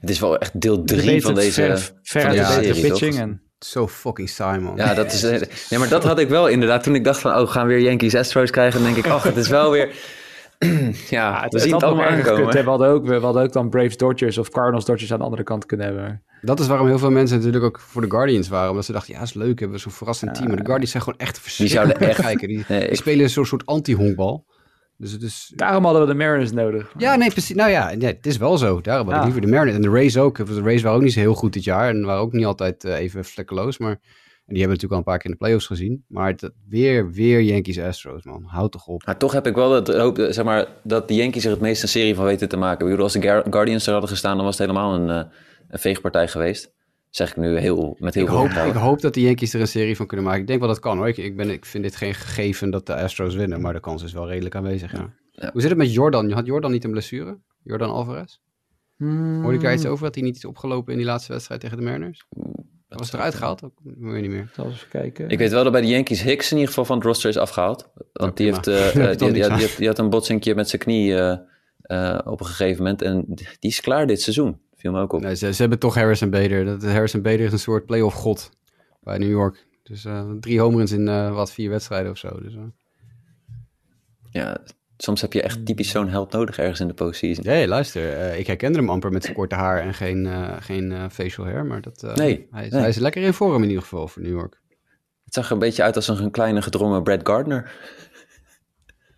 [0.00, 1.62] Het is wel echt deel De 3 beter- van deze,
[2.02, 3.12] ver, van deze de serie, pitching.
[3.12, 3.20] toch?
[3.22, 4.76] En, Zo fucking saai, man.
[4.76, 5.22] Ja, dat is,
[5.70, 6.82] nee, maar dat had ik wel inderdaad.
[6.82, 8.82] Toen ik dacht van, oh, gaan we weer Yankees Astros krijgen?
[8.82, 9.88] Dan denk ik, ach, het is wel weer...
[10.58, 12.52] ja, ja, we zien het allemaal aankomen.
[12.52, 15.42] We hadden, ook, we hadden ook dan Braves Dodgers of Cardinals Dodgers aan de andere
[15.42, 16.22] kant kunnen hebben.
[16.40, 18.70] Dat is waarom heel veel mensen natuurlijk ook voor de Guardians waren.
[18.70, 20.46] Omdat ze dachten, ja, is leuk, hebben we zo'n verrassend team.
[20.46, 21.86] Maar de Guardians zijn gewoon echt verschrikkelijk.
[21.88, 22.48] zouden echt- kijken.
[22.48, 24.46] Die, Nee, die ik- spelen zo'n soort anti-honkbal.
[25.02, 25.52] Dus het is...
[25.56, 26.92] Daarom hadden we de Mariners nodig.
[26.98, 27.56] Ja, nee, precies.
[27.56, 28.80] Nou ja, nee, het is wel zo.
[28.80, 29.24] Daarom had ik Ja.
[29.24, 29.76] liever de Mariners.
[29.76, 30.46] En de Rays ook.
[30.46, 31.88] De Rays waren ook niet zo heel goed dit jaar.
[31.88, 33.78] En waren ook niet altijd eh, even vlekkeloos.
[33.78, 36.04] Maar en die hebben natuurlijk al een paar keer in de playoffs gezien.
[36.08, 38.44] Maar het, weer, weer Yankees Astros, man.
[38.46, 39.06] Houd toch op.
[39.06, 41.60] Maar toch heb ik wel het hoop, eh, zeg maar, dat de Yankees er het
[41.60, 42.84] meest een serie van weten te maken.
[42.84, 45.30] Ik bedoel, als de Guardians er hadden gestaan, dan was het helemaal een, eh,
[45.68, 46.72] een veegpartij geweest.
[47.12, 48.76] Zeg ik nu heel, met heel Ik veel hoop, vertrouwen.
[48.76, 50.40] ik hoop dat de Yankees er een serie van kunnen maken.
[50.40, 51.08] Ik denk wel dat het kan hoor.
[51.08, 53.60] Ik, ik, ben, ik vind dit geen gegeven dat de Astros winnen.
[53.60, 55.12] Maar de kans is wel redelijk aanwezig, ja.
[55.30, 55.50] Ja.
[55.52, 56.30] Hoe zit het met Jordan?
[56.30, 57.38] Had Jordan niet een blessure?
[57.62, 58.38] Jordan Alvarez?
[58.96, 60.04] Hoorde ik daar iets over?
[60.04, 62.26] Had hij niet iets opgelopen in die laatste wedstrijd tegen de Mariners?
[62.88, 63.64] Dat Was het eruit gehaald?
[63.64, 64.50] Ook, ik weet niet meer.
[64.54, 65.28] Zal eens even kijken.
[65.28, 67.36] Ik weet wel dat bij de Yankees Hicks in ieder geval van het roster is
[67.36, 67.88] afgehaald.
[68.12, 71.38] Want die, heeft, eh, eh, die, had, die had een botsinkje met zijn knie eh,
[71.82, 73.02] eh, op een gegeven moment.
[73.02, 74.60] En die is klaar dit seizoen.
[74.82, 75.20] Viel me ook op.
[75.20, 76.64] Nee, ze, ze hebben toch Harrison Bader.
[76.64, 78.50] Dat, Harrison Bader is een soort playoff god
[79.00, 79.66] bij New York.
[79.82, 82.40] Dus eh, drie home runs in eh, wat, vier wedstrijden of zo.
[82.40, 82.60] Dus, eh.
[84.30, 84.58] Ja,
[84.96, 87.44] soms heb je echt typisch zo'n held nodig ergens in de postseason.
[87.44, 88.34] Nee, luister.
[88.34, 90.28] ik herkende hem amper met zijn korte haar en geen,
[90.60, 91.64] geen facial hair.
[91.64, 92.80] Maar dat, Nee, hij, nee.
[92.80, 94.60] hij is lekker in vorm in ieder geval voor New York.
[95.24, 97.72] Het zag er een beetje uit als een kleine gedrongen Brad Gardner.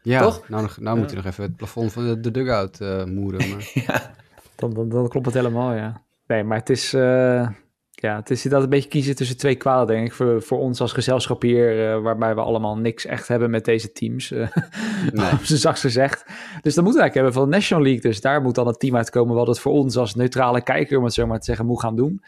[0.03, 0.49] Ja, Toch?
[0.49, 3.49] nou, nou moet hij nog even het plafond van de, de dugout moeren.
[3.49, 4.13] Maar...
[4.57, 6.03] Dan, dan, dan klopt het helemaal, ja.
[6.27, 7.49] Nee, maar het is, eh,
[7.91, 10.13] ja, het is inderdaad een beetje kiezen tussen twee kwalen, denk ik.
[10.13, 13.93] Voor, voor ons als gezelschap hier, eh, waarbij we allemaal niks echt hebben met deze
[13.93, 14.31] teams.
[14.31, 14.39] eh
[15.13, 15.33] Nee.
[15.33, 16.25] op zijn zachtst gezegd.
[16.63, 18.01] Dus dan moeten we eigenlijk hebben van de National League.
[18.03, 21.05] Dus daar moet dan een team uitkomen wat het voor ons als neutrale kijker, om
[21.05, 22.23] het zo maar te zeggen, moet gaan doen.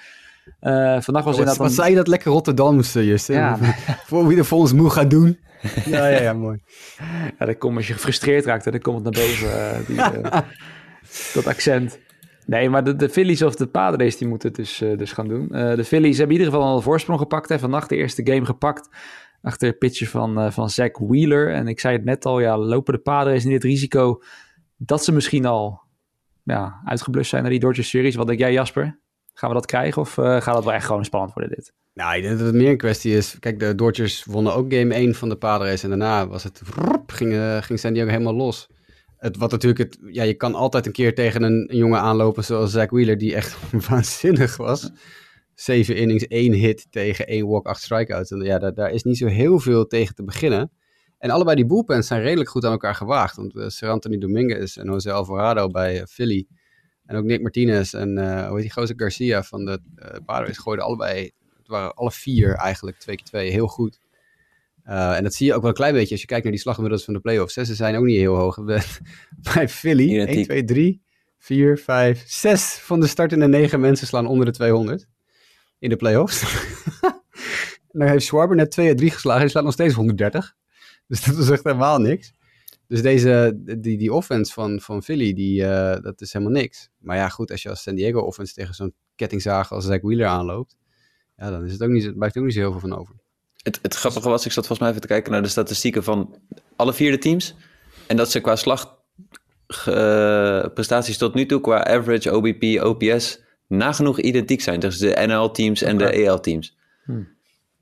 [0.61, 3.37] Eh, vandaag was Wat, inderdaad wat een- zei je dat lekker Rotterdamse, Justin?
[3.37, 3.59] Ja.
[4.09, 5.39] voor wie er voor ons moe gaat doen.
[5.85, 6.59] ja, ja, ja, mooi.
[7.39, 10.41] Ja, dan kom, als je gefrustreerd raakt, dan komt het naar boven, die, eh,
[11.35, 11.99] dat accent.
[12.47, 15.51] Nee, maar de, Phillies of de Padres, die moeten het dus, eh, dus gaan doen.
[15.51, 17.49] Eh, de Phillies hebben in ieder geval al een voorsprong gepakt.
[17.49, 17.59] Hè.
[17.59, 18.89] Vannacht de eerste game gepakt.
[19.43, 21.53] Achter het pitcher van, eh, van Zach Wheeler.
[21.53, 24.23] En ik zei het net al, ja, lopen de Padres niet het risico
[24.77, 25.81] dat ze misschien al
[26.43, 28.15] ja, uitgeblust zijn naar die Dodgers series.
[28.15, 28.99] Wat denk jij, Jasper?
[29.35, 31.73] Gaan we dat krijgen of gaat dat wel echt gewoon spannend worden dit?
[31.95, 33.39] Nou, ik denk dat het meer een kwestie is.
[33.39, 35.83] Kijk, de Dodgers wonnen ook game 1 van de Padres.
[35.83, 36.63] En daarna was het.
[37.07, 38.69] Ging, ging San Diego helemaal los.
[39.17, 39.99] Het, wat natuurlijk het.
[40.11, 43.35] Ja, je kan altijd een keer tegen een, een jongen aanlopen zoals Zach Wheeler, die
[43.35, 43.57] echt
[43.89, 44.91] waanzinnig was.
[45.55, 48.31] Zeven innings, één hit tegen één walk, acht strikeouts.
[48.31, 50.71] En ja, daar, daar is niet zo heel veel tegen te beginnen.
[51.19, 53.37] En allebei die bullpens zijn redelijk goed aan elkaar gewaagd.
[53.37, 56.47] Want uh, Sir Anthony Dominguez en Jose Alvarado bij uh, Philly.
[57.05, 60.59] En ook Nick Martinez en uh, hoe heet die gozer Garcia van de uh, Padres
[60.59, 61.33] gooiden allebei
[61.67, 63.99] het waren alle vier eigenlijk, twee keer twee, heel goed.
[64.89, 66.63] Uh, en dat zie je ook wel een klein beetje als je kijkt naar die
[66.63, 67.55] slagmiddels van de playoffs.
[67.55, 68.65] Ze zijn ook niet heel hoog.
[69.55, 71.03] Bij Philly, Hier 1, 2, 3,
[71.39, 75.07] 4, 5, 6 van de startende 9 mensen slaan onder de 200
[75.79, 76.43] in de playoffs.
[77.91, 79.41] en dan heeft Schwarber net 2 uit 3 geslagen.
[79.41, 80.55] Hij slaat nog steeds 130.
[81.07, 82.33] Dus dat is echt helemaal niks.
[82.89, 86.89] Dus deze, die, die offense van, van Philly, die, uh, dat is helemaal niks.
[86.99, 90.27] Maar ja, goed, als je als San Diego offense tegen zo'n kettingzaag als Zach Wheeler
[90.27, 90.77] aanloopt,
[91.37, 93.15] ja, dan is het ook niet, blijft ook niet zo heel veel van over.
[93.67, 96.39] Het, het grappige was, ik zat volgens mij even te kijken naar de statistieken van
[96.77, 97.55] alle vier de teams.
[98.07, 98.99] En dat ze qua slag
[99.89, 105.83] uh, prestaties tot nu toe, qua average, OBP, OPS, nagenoeg identiek zijn tussen de NL-teams
[105.83, 106.77] en de EL-teams.
[107.05, 107.29] Hmm.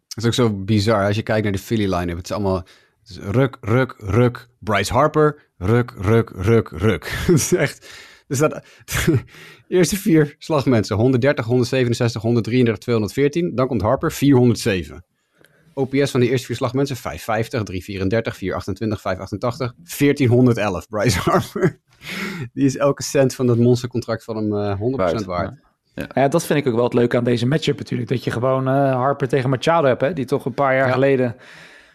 [0.08, 2.16] Dat is ook zo bizar als je kijkt naar de Philly line-up.
[2.16, 2.66] Het is allemaal
[3.04, 4.48] het ruk, ruk, ruk.
[4.58, 7.08] Bryce Harper, ruk, ruk, ruk, ruk.
[7.26, 7.88] het is echt
[8.26, 8.64] Dus dat,
[9.68, 13.54] eerste vier slagmensen, 130, 167, 133, 214.
[13.54, 15.04] Dan komt Harper, 407.
[15.74, 20.88] OPS van de eerste vier slagmensen, 550, 334, 428, 588, 1411.
[20.88, 21.80] Bryce Harper.
[22.52, 25.54] Die is elke cent van dat monstercontract van hem uh, 100% waard.
[25.94, 26.08] Ja.
[26.14, 26.28] ja.
[26.28, 28.08] dat vind ik ook wel het leuke aan deze matchup natuurlijk.
[28.08, 30.92] Dat je gewoon uh, Harper tegen Machado hebt, hè, die toch een paar jaar ja.
[30.92, 31.36] geleden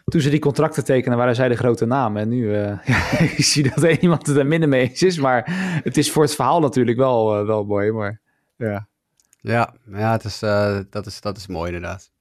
[0.09, 2.21] toen ze die contracten tekenen, waren zij de grote namen.
[2.21, 5.19] En nu uh, ja, ik zie dat er iemand het er minder mee eens is.
[5.19, 5.43] Maar
[5.83, 7.91] het is voor het verhaal natuurlijk wel, uh, wel mooi.
[7.91, 8.21] Maar
[8.55, 8.87] ja,
[9.41, 12.11] ja, ja het is, uh, dat, is, dat is mooi inderdaad.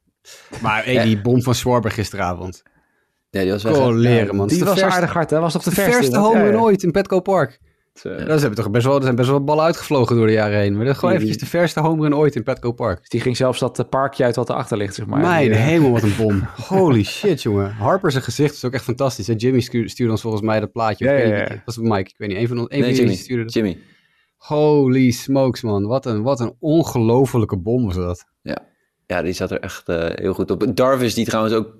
[0.63, 2.63] Maar hey, die bom van Swarber gisteravond.
[3.31, 4.49] Ja, die was wel leren, man.
[4.49, 5.41] Die was aardig hard, hè?
[5.41, 5.97] Was toch de, de verste?
[5.97, 7.61] verste home ja, ooit in Petco Park.
[8.03, 10.77] Dat hebben toch best wel, er zijn best wel ballen uitgevlogen door de jaren heen.
[10.77, 12.99] Maar dat is gewoon eventjes de verste home run ooit in Petco Park.
[12.99, 15.21] Dus die ging zelfs dat parkje uit wat erachter ligt, zeg maar.
[15.21, 16.43] Mijn die, hemel, wat een bom.
[16.69, 17.71] Holy shit, jongen.
[17.71, 19.27] Harper zijn gezicht is ook echt fantastisch.
[19.27, 19.35] Hè?
[19.37, 21.05] Jimmy stuurde ons volgens mij dat plaatje.
[21.05, 21.47] Ja, ja, ja.
[21.47, 22.39] Dat was Mike, ik weet niet.
[22.39, 23.15] Een van, een nee, van Jimmy.
[23.15, 23.53] stuurde dat.
[23.53, 23.79] Jimmy.
[24.37, 25.87] Holy smokes, man.
[25.87, 28.25] Wat een, wat een ongelofelijke bom was dat.
[28.43, 28.59] Ja.
[29.09, 30.77] Ja, die zat er echt uh, heel goed op.
[30.77, 31.77] Darvis, die trouwens ook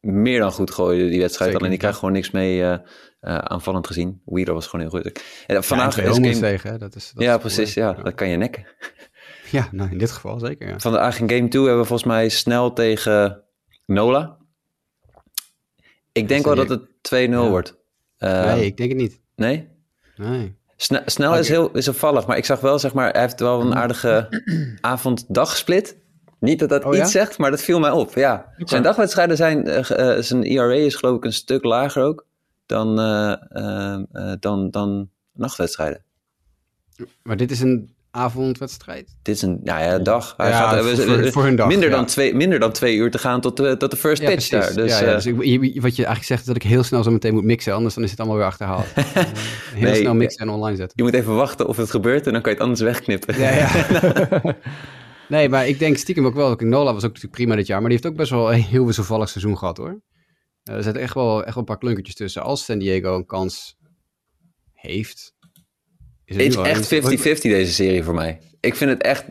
[0.00, 1.50] meer dan goed gooide die wedstrijd.
[1.50, 1.56] Zeker.
[1.56, 2.78] Alleen die krijgt gewoon niks mee uh, uh,
[3.38, 4.20] aanvallend gezien.
[4.24, 5.22] Weeder was gewoon heel goed.
[5.46, 6.38] En vandaag ja, is game...
[6.38, 6.78] tegen, hè?
[6.78, 7.74] Dat is, dat ja, is precies.
[7.74, 8.66] Ja, dat kan je nekken.
[9.50, 10.68] Ja, nou in dit geval zeker.
[10.68, 10.78] Ja.
[10.78, 13.42] Vandaag in game 2 hebben we volgens mij snel tegen
[13.86, 14.36] Nola.
[16.12, 17.48] Ik denk wel dat het 2-0 ja.
[17.48, 17.76] wordt.
[18.18, 19.20] Nee, ik denk het niet.
[19.36, 19.68] Nee?
[20.16, 20.56] Nee.
[20.84, 21.40] Snel, snel okay.
[21.40, 24.42] is heel wisselvallig, maar ik zag wel, zeg maar, hij heeft wel een aardige
[24.80, 25.96] avond-dag-split.
[26.38, 27.06] Niet dat dat oh, iets ja?
[27.06, 28.14] zegt, maar dat viel mij op.
[28.14, 28.66] Ja, okay.
[28.66, 32.26] zijn dagwedstrijden zijn, uh, uh, zijn ERA is geloof ik een stuk lager ook
[32.66, 36.04] dan, uh, dan, dan nachtwedstrijden.
[37.22, 39.16] Maar dit is een avondwedstrijd?
[39.22, 40.34] Dit is een, nou ja, dag.
[40.36, 41.68] Hij ja, gaat, voor, voor, voor hun dag.
[41.68, 41.94] Minder, ja.
[41.94, 44.48] dan twee, minder dan twee uur te gaan tot de, tot de first ja, pitch
[44.48, 44.74] precies.
[44.74, 44.84] daar.
[44.84, 45.36] Dus, ja, dus ik,
[45.80, 48.04] wat je eigenlijk zegt is dat ik heel snel zo meteen moet mixen, anders dan
[48.04, 48.86] is het allemaal weer achterhaald.
[48.94, 50.96] heel nee, snel mixen en online zetten.
[50.96, 53.38] Je moet even wachten of het gebeurt en dan kan je het anders wegknippen.
[53.38, 53.70] Ja, ja.
[55.28, 56.54] Nee, maar ik denk stiekem ook wel.
[56.58, 57.80] Nola was ook natuurlijk prima dit jaar.
[57.80, 60.00] Maar die heeft ook best wel een heel wisselvallig seizoen gehad hoor.
[60.64, 62.42] Uh, er zitten echt wel, echt wel een paar klunkertjes tussen.
[62.42, 63.76] Als San Diego een kans
[64.72, 65.33] heeft.
[66.24, 68.38] Is het, is echt 50-50 deze serie voor mij.
[68.60, 69.24] Ik vind het echt...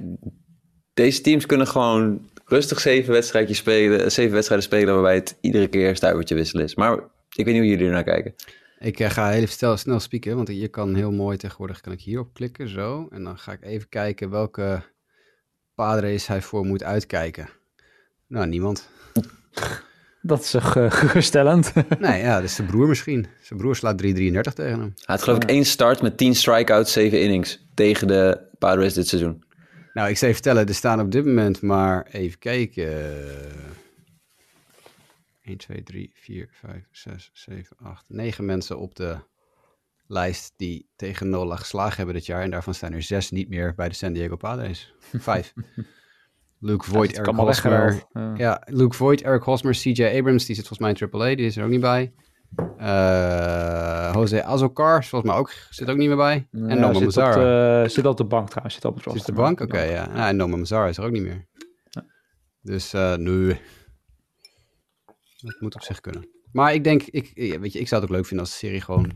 [0.93, 4.11] Deze teams kunnen gewoon rustig zeven wedstrijdjes spelen.
[4.11, 6.75] Zeven wedstrijden spelen waarbij het iedere keer een stuivertje wisselen is.
[6.75, 6.97] Maar
[7.35, 8.35] ik weet niet hoe jullie ernaar kijken.
[8.79, 10.35] Ik uh, ga even stel, snel spieken.
[10.35, 11.81] Want je kan heel mooi tegenwoordig...
[11.81, 13.07] Kan ik hierop klikken, zo.
[13.11, 14.83] En dan ga ik even kijken welke
[15.75, 17.49] padres hij voor moet uitkijken.
[18.27, 18.89] Nou, niemand.
[20.25, 21.73] Dat is uh, geruststellend.
[21.99, 23.25] nee, ja, dat is zijn broer misschien.
[23.41, 24.79] Zijn broer slaat 3,33 tegen hem.
[24.79, 29.07] Hij had geloof ik één start met 10 strikeouts, 7 innings tegen de Padres dit
[29.07, 29.43] seizoen.
[29.93, 33.13] Nou, ik zou je vertellen, er staan op dit moment maar even kijken.
[35.41, 39.17] 1, 2, 3, 4, 5, 6, 7, 8, 9 mensen op de
[40.07, 42.41] lijst die tegen Nola geslagen hebben dit jaar.
[42.41, 44.93] En daarvan staan er zes niet meer bij de San Diego Padres.
[44.99, 45.53] Vijf.
[46.63, 48.03] Luke Voigt, ja, Eric Hosmer.
[48.13, 48.33] Ja.
[48.35, 48.61] ja.
[48.65, 51.63] Luke Voigt, Eric Hosmer, CJ Abrams, die zit volgens mij in AAA, die is er
[51.63, 52.13] ook niet bij.
[52.79, 56.47] Uh, Jose Azocar, volgens mij ook, zit ook niet meer bij.
[56.51, 57.27] Ja, en Noma zit Mazar.
[57.27, 58.75] Op de, zit op de bank trouwens.
[58.75, 59.61] Zit op het Zit de bank?
[59.61, 60.09] Oké, okay, ja.
[60.13, 60.27] ja.
[60.27, 61.47] En Noma Mazar is er ook niet meer.
[61.89, 62.05] Ja.
[62.61, 63.57] Dus uh, nu...
[65.37, 66.29] Dat moet op zich kunnen.
[66.51, 68.81] Maar ik denk, ik, weet je, ik zou het ook leuk vinden als de serie
[68.81, 69.11] gewoon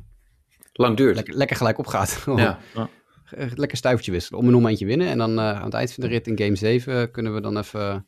[0.73, 1.15] lang duurt.
[1.15, 2.23] Lekker, lekker gelijk opgaat.
[2.35, 2.59] Ja.
[3.37, 3.47] ja.
[3.55, 4.39] Lekker stuivertje wisselen.
[4.39, 5.07] Om een momentje winnen.
[5.07, 7.57] En dan uh, aan het eind van de rit in game 7 kunnen we dan
[7.57, 8.07] even...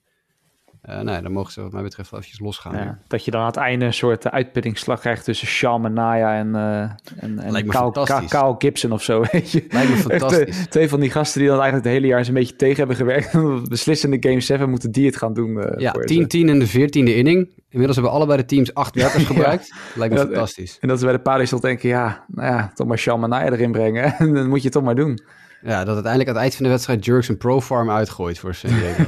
[0.86, 2.76] Uh, nou ja, dan mogen ze wat mij betreft wel eventjes losgaan.
[2.76, 6.48] Ja, dat je dan aan het einde een soort uitputtingsslag krijgt tussen Sean Manaya en,
[6.48, 6.80] uh,
[7.24, 9.24] en, en Kyle, Kyle Gibson of zo.
[9.32, 9.66] Weet je?
[9.70, 10.68] Lijkt me fantastisch.
[10.68, 12.96] Twee, van die gasten die dan eigenlijk het hele jaar eens een beetje tegen hebben
[12.96, 13.32] gewerkt.
[13.70, 15.58] Beslissende game 7 moeten die het gaan doen.
[15.58, 17.50] Uh, ja, 10-10 in de 14e inning.
[17.70, 19.68] Inmiddels hebben allebei de teams acht werkers gebruikt.
[19.68, 19.76] ja.
[19.96, 20.78] Lijkt me fantastisch.
[20.80, 23.52] En dat ze bij de Padres al denken, ja, nou ja, toch maar Sean Manaya
[23.52, 24.16] erin brengen.
[24.18, 25.20] En dan moet je het toch maar doen.
[25.62, 28.54] Ja, dat uiteindelijk aan het eind van de wedstrijd Jerks een Pro Farm uitgooit voor
[28.54, 29.04] San Diego.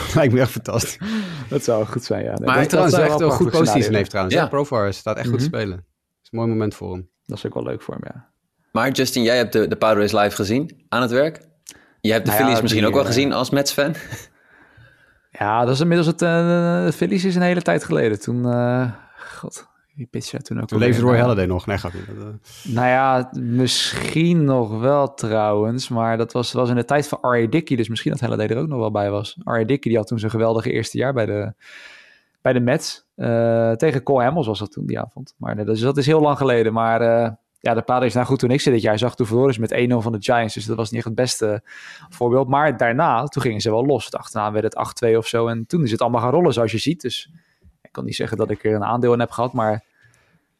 [0.14, 0.98] Lijkt me echt fantastisch.
[1.48, 2.32] Dat zou goed zijn, ja.
[2.32, 4.36] Nee, maar hij trouwens echt een goed postseason heeft trouwens.
[4.36, 4.46] Ja.
[4.46, 5.40] Profar staat echt mm -hmm.
[5.40, 5.76] goed te spelen.
[5.76, 7.10] Dat is een mooi moment voor hem.
[7.24, 8.30] Dat is ook wel leuk voor hem, ja.
[8.72, 11.46] Maar Justin, jij hebt de, de Padres live gezien aan het werk.
[12.00, 13.94] Je hebt de nou Phillies ja, misschien die, ook wel gezien als Mets-fan.
[15.30, 16.22] Ja, dat is inmiddels het...
[16.22, 16.28] Uh,
[16.84, 18.20] de Phillies is een hele tijd geleden.
[18.20, 18.46] Toen...
[18.46, 19.66] Uh, God,
[19.98, 20.68] wie pitchte toen ook?
[20.68, 21.66] Toen leefde Roy Halladay nog.
[21.66, 22.06] Nee, gaat niet.
[22.62, 25.88] Nou ja, misschien nog wel trouwens.
[25.88, 27.46] Maar dat was, was in de tijd van R.A.
[27.46, 27.76] Dickey.
[27.76, 29.36] Dus misschien dat Halladay er ook nog wel bij was.
[29.44, 29.64] R.A.
[29.64, 31.52] Dickey die had toen zijn geweldige eerste jaar bij de,
[32.42, 33.06] bij de Mets.
[33.16, 35.34] Uh, tegen Cole Hamels was dat toen die avond.
[35.36, 36.72] Maar nee, dus dat is heel lang geleden.
[36.72, 37.30] Maar uh,
[37.60, 39.90] ja, de Padres, nou goed, toen ik ze dit jaar zag, toen verloren ze met
[39.90, 40.54] 1-0 van de Giants.
[40.54, 41.62] Dus dat was niet echt het beste
[42.08, 42.48] voorbeeld.
[42.48, 44.12] Maar daarna, toen gingen ze wel los.
[44.12, 45.46] Achterna werd het 8-2 of zo.
[45.46, 47.00] En toen is het allemaal gaan rollen, zoals je ziet.
[47.00, 47.30] Dus
[47.82, 49.86] ik kan niet zeggen dat ik er een aandeel in heb gehad, maar...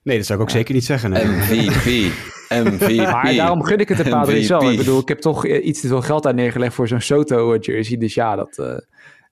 [0.03, 0.57] Nee, dat zou ik ook ja.
[0.57, 1.11] zeker niet zeggen.
[1.11, 1.27] Nee.
[1.27, 2.13] MVP.
[2.65, 2.97] MVP.
[2.97, 4.71] Maar daarom gun ik het de Padres wel.
[4.71, 7.97] Ik bedoel, ik heb toch iets te veel geld aan neergelegd voor zo'n Soto-jersey.
[7.97, 8.67] Dus ja, dat uh,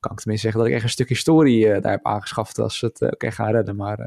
[0.01, 2.79] kan ik tenminste zeggen dat ik echt een stuk historie uh, daar heb aangeschaft als
[2.79, 3.77] ze het uh, ook echt gaan redden.
[3.77, 3.99] Maar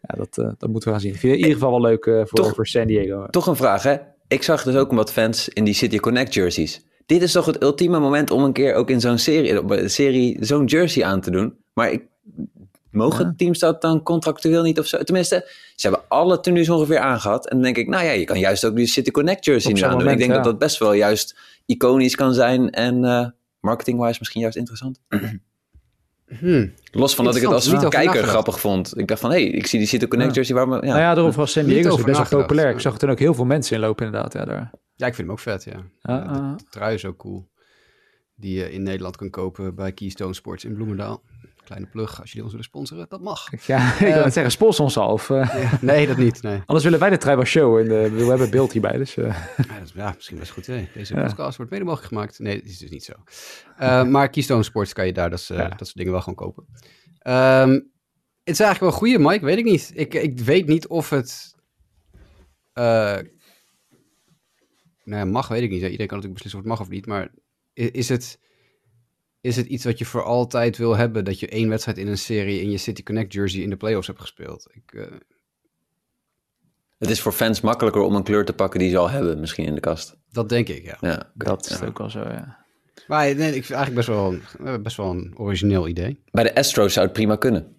[0.00, 1.12] ja, dat, dat moeten we gaan zien.
[1.12, 3.26] Ik vind het in ieder geval wel leuk voor, toch, voor San Diego.
[3.26, 3.96] Toch een vraag, hè?
[4.28, 6.86] Ik zag dus ook wat fans in die City Connect jerseys.
[7.06, 10.64] Dit is toch het ultieme moment om een keer ook in zo'n serie, serie zo'n
[10.64, 11.56] jersey aan te doen.
[11.72, 12.02] Maar ik,
[12.94, 13.34] mogen ja.
[13.36, 15.02] teams dat dan contractueel niet of zo?
[15.02, 17.48] Tenminste, ze hebben alle tenues ongeveer aangehad.
[17.48, 19.82] En dan denk ik, nou ja, je kan juist ook die City Connect jersey nu
[19.82, 20.08] aandoen.
[20.08, 20.36] ik denk ja.
[20.36, 21.36] dat dat best wel juist
[21.66, 23.26] iconisch kan zijn en uh,
[23.60, 25.00] marketing-wise misschien juist interessant.
[26.38, 26.74] Hmm.
[26.90, 28.28] Los van dat ik het als kijker nagedacht.
[28.28, 28.98] grappig vond.
[28.98, 30.54] Ik dacht van, hé, hey, ik zie die City Connect jersey.
[30.54, 30.80] Waar me, ja.
[30.80, 32.70] Nou ja, daarom was San Diego best wel populair.
[32.70, 34.32] Ik zag er toen ook heel veel mensen in lopen inderdaad.
[34.32, 34.70] Ja, daar.
[34.94, 35.76] ja ik vind hem ook vet, ja.
[36.02, 36.32] Uh, uh.
[36.32, 37.48] De, de trui is ook cool.
[38.34, 41.22] Die je in Nederland kan kopen bij Keystone Sports in Bloemendaal.
[41.64, 43.48] Kleine plug, als jullie ons willen sponsoren, dat mag.
[43.66, 45.12] Ja, ik wil uh, zeggen, sponsor ons al.
[45.12, 46.42] Of, ja, nee, dat niet.
[46.42, 46.62] Nee.
[46.66, 47.78] Anders willen wij de Tribal Show.
[47.78, 48.96] En uh, we hebben beeld hierbij.
[48.96, 49.34] Dus, ja,
[49.82, 50.66] is, ja, misschien best goed.
[50.66, 50.88] Hè.
[50.94, 52.38] Deze podcast wordt mede mogelijk gemaakt.
[52.38, 53.12] Nee, dat is dus niet zo.
[54.10, 56.66] maar Keystone Sports kan je daar dat, dat soort dingen wel gewoon kopen.
[57.26, 57.92] Um,
[58.44, 59.44] het is eigenlijk wel een goede, Mike.
[59.44, 59.92] Weet ik niet.
[59.94, 61.54] Ik, ik weet niet of het...
[65.04, 65.82] nou mag, weet ik niet.
[65.82, 67.06] Iedereen kan natuurlijk beslissen of het mag of niet.
[67.06, 67.30] Maar
[67.72, 68.38] is het
[69.44, 71.24] is het iets wat je voor altijd wil hebben?
[71.24, 74.06] Dat je één wedstrijd in een serie in je City Connect jersey in de playoffs
[74.06, 74.66] hebt gespeeld?
[74.72, 75.06] Ik, uh...
[76.98, 79.64] Het is voor fans makkelijker om een kleur te pakken die ze al hebben, misschien
[79.64, 80.16] in de kast.
[80.30, 80.96] Dat denk ik, ja.
[81.00, 81.86] ja dat is ja.
[81.86, 82.64] ook wel zo, ja.
[83.06, 86.22] Maar nee, ik vind eigenlijk best wel, een, best wel een origineel idee.
[86.30, 87.76] Bij de Astros zou het prima kunnen.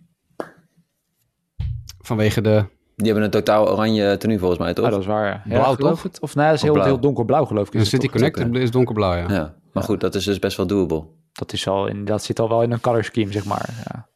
[2.00, 2.66] Vanwege de...
[2.96, 4.86] Die hebben een totaal oranje tenue volgens mij, toch?
[4.86, 5.42] Ja, dat is waar, ja.
[5.48, 6.20] Blauw, geloof het?
[6.20, 7.74] Of nee, dat is heel, heel donkerblauw, geloof ik.
[7.74, 9.30] Is City Connect is donkerblauw, ja.
[9.30, 9.56] ja.
[9.74, 12.50] Maar goed, dat is dus best wel doable dat, is al in, dat zit al
[12.50, 13.70] wel in een color scheme, zeg maar.
[13.84, 14.08] Ja.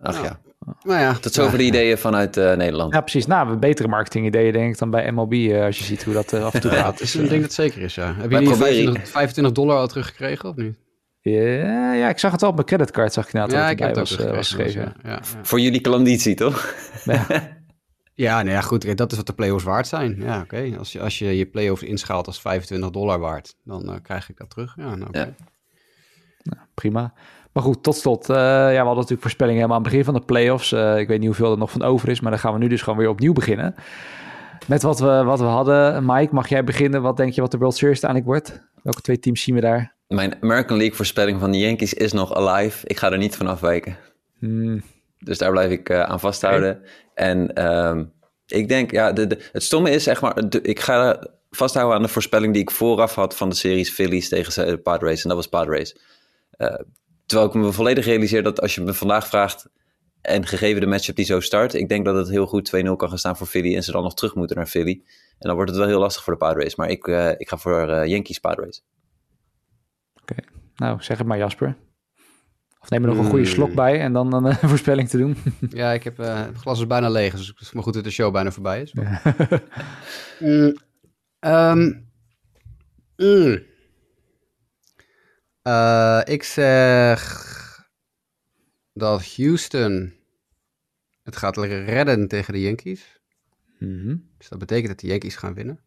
[0.00, 0.40] Ach ja.
[0.82, 2.94] Nou ja, tot zover de ideeën vanuit uh, Nederland.
[2.94, 3.26] Ja, precies.
[3.26, 6.32] Nou, betere marketing ideeën denk ik dan bij MLB, uh, als je ziet hoe dat
[6.32, 6.98] uh, af en toe gaat.
[6.98, 8.14] dus, ik denk dat zeker is, ja.
[8.14, 10.76] Heb je die 25, 25, dollar al teruggekregen, of niet?
[11.20, 13.94] Ja, ja, ik zag het al op mijn creditcard, zag ik nou ja, ik heb
[13.94, 14.94] was, was geschreven.
[15.02, 16.74] Ja, ja, Voor jullie klanditie, toch?
[17.04, 17.26] Ja.
[18.14, 18.96] ja, nou ja, goed.
[18.96, 20.16] Dat is wat de playoffs waard zijn.
[20.18, 20.42] Ja, oké.
[20.42, 20.76] Okay.
[20.76, 24.50] Als, je, als je je playoffs inschaalt als 25 dollar waard, dan krijg ik dat
[24.50, 24.74] terug.
[24.76, 25.34] Ja, nou, oké.
[26.80, 27.12] Prima.
[27.52, 28.30] Maar goed, tot slot.
[28.30, 30.72] Uh, ja, we hadden natuurlijk voorspellingen helemaal aan het begin van de playoffs.
[30.72, 32.68] Uh, ik weet niet hoeveel er nog van over is, maar dan gaan we nu
[32.68, 33.74] dus gewoon weer opnieuw beginnen.
[34.66, 36.04] Met wat we, wat we hadden.
[36.06, 37.02] Mike, mag jij beginnen?
[37.02, 38.68] Wat denk je wat de World Series uiteindelijk wordt?
[38.82, 39.94] Welke twee teams zien we daar?
[40.06, 42.86] Mijn American League voorspelling van de Yankees is nog alive.
[42.86, 43.96] Ik ga er niet van afwijken.
[44.38, 44.82] Hmm.
[45.18, 46.70] Dus daar blijf ik uh, aan vasthouden.
[46.70, 46.88] Okay.
[47.28, 48.12] En um,
[48.46, 52.02] ik denk, ja, de, de, het stomme is, zeg maar, de, ik ga vasthouden aan
[52.02, 55.22] de voorspelling die ik vooraf had van de series Phillies tegen de Padres.
[55.22, 55.96] En dat was Padres.
[56.60, 56.74] Uh,
[57.26, 59.68] terwijl ik me volledig realiseer dat als je me vandaag vraagt
[60.20, 63.08] en gegeven de matchup die zo start, ik denk dat het heel goed 2-0 kan
[63.08, 65.02] gaan staan voor Philly en ze dan nog terug moeten naar Philly.
[65.38, 66.76] En dan wordt het wel heel lastig voor de Padres.
[66.76, 68.84] Maar ik, uh, ik ga voor uh, Yankees Padres.
[70.20, 70.44] Oké, okay.
[70.74, 71.76] nou zeg het maar Jasper.
[72.80, 75.36] Of neem er nog een goede slok bij en dan een voorspelling te doen.
[75.70, 78.10] ja, ik heb, het glas is bijna leeg, dus het is maar goed dat de
[78.10, 78.92] show bijna voorbij is.
[78.92, 79.22] Maar...
[80.40, 80.76] mm,
[81.40, 82.10] um,
[83.16, 83.68] mm.
[85.70, 87.48] Uh, ik zeg
[88.92, 90.14] dat Houston
[91.22, 93.20] het gaat redden tegen de Yankees.
[93.78, 94.30] Mm -hmm.
[94.38, 95.80] Dus dat betekent dat de Yankees gaan winnen.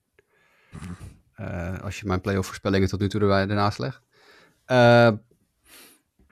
[1.40, 4.02] Uh, als je mijn playoff voorspellingen tot nu toe erbij, ernaast legt.
[4.68, 5.12] Uh,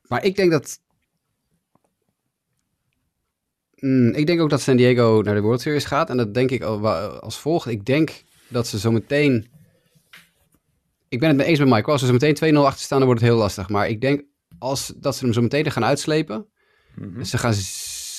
[0.08, 0.80] maar ik denk dat...
[3.76, 6.10] Mm, ik denk ook dat San Diego naar de World Series gaat.
[6.10, 7.68] En dat denk ik als volgt.
[7.68, 9.52] Ik denk dat ze zometeen
[11.12, 11.91] ik ben het mee eens met Mike.
[11.91, 13.70] Als ze zo meteen 2-0 achter staan, dan wordt het heel lastig.
[13.70, 14.24] Maar ik denk
[14.59, 16.47] als, dat ze hem zo meteen gaan uitslepen.
[16.95, 17.24] Mm -hmm.
[17.24, 17.53] Ze gaan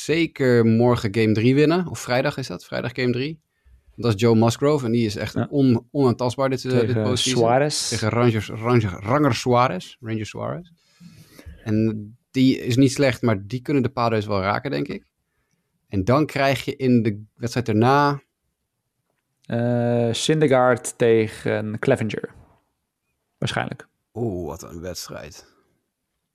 [0.05, 1.87] zeker morgen game 3 winnen.
[1.87, 3.41] Of vrijdag is dat, vrijdag game 3.
[3.97, 5.47] Dat is Joe Musgrove en die is echt ja.
[5.51, 7.19] on, onaantastbaar dit, Tegen dit.
[7.19, 7.89] Suarez.
[7.89, 9.97] Tegen Rangers, Rangers, Ranger Suarez.
[10.01, 10.71] Ranger Suarez.
[11.65, 15.05] En die is niet slecht, maar die kunnen de Padres wel raken, denk ik.
[15.89, 18.23] En dan krijg je in de wedstrijd daarna...
[19.47, 22.41] Uh, Syndergaard tegen Clevenger.
[23.43, 23.87] Waarschijnlijk.
[24.15, 25.47] Oeh, wat een wedstrijd.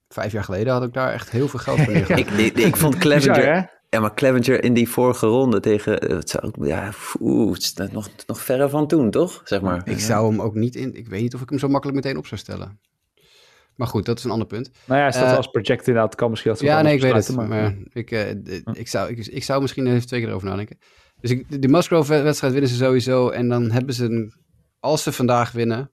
[0.10, 2.98] Vijf jaar geleden had ik daar echt heel veel geld voor ik, ik, ik, vond
[2.98, 3.70] Clevenger...
[3.90, 5.94] Ja, maar Clevenger in die vorige ronde tegen...
[5.94, 9.42] Het zou, ja, oeh, het is nog, nog verre van toen, toch?
[9.44, 9.82] Zeg maar.
[9.86, 10.96] Ik zou hem ook niet in...
[10.96, 12.80] Ik weet niet of ik hem zo makkelijk meteen op zou stellen.
[13.76, 14.72] Maar goed, dat is een ander punt.
[14.86, 16.52] Nou ja, dat uh, als project inderdaad kan misschien...
[16.52, 17.36] Dat ja, nee, ik weet het.
[17.36, 18.30] Maar, maar ik, uh,
[18.74, 20.78] ik, zou, ik, ik, zou misschien even twee keer erover nadenken.
[21.20, 23.30] Dus ik, de Musgrove-wedstrijd winnen ze sowieso.
[23.30, 24.06] En dan hebben ze...
[24.06, 24.34] Een,
[24.80, 25.92] als ze vandaag winnen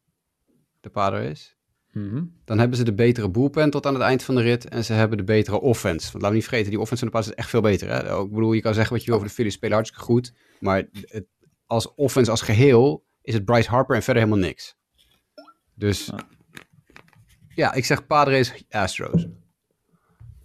[0.85, 1.57] de Padres.
[1.93, 2.41] Mm -hmm.
[2.45, 4.69] Dan hebben ze de betere bullpen tot aan het eind van de rit.
[4.69, 6.05] En ze hebben de betere offense.
[6.05, 7.89] Want laten we niet vergeten, die offense van de Padres is echt veel beter.
[7.89, 8.23] Hè?
[8.23, 10.33] Ik bedoel, je kan zeggen wat je wil over de Phillies spelen hartstikke goed.
[10.61, 11.27] Maar het,
[11.67, 14.77] als offense als geheel is het Bryce Harper en verder helemaal niks.
[15.75, 16.11] Dus
[17.55, 19.27] ja, ik zeg Padres Astros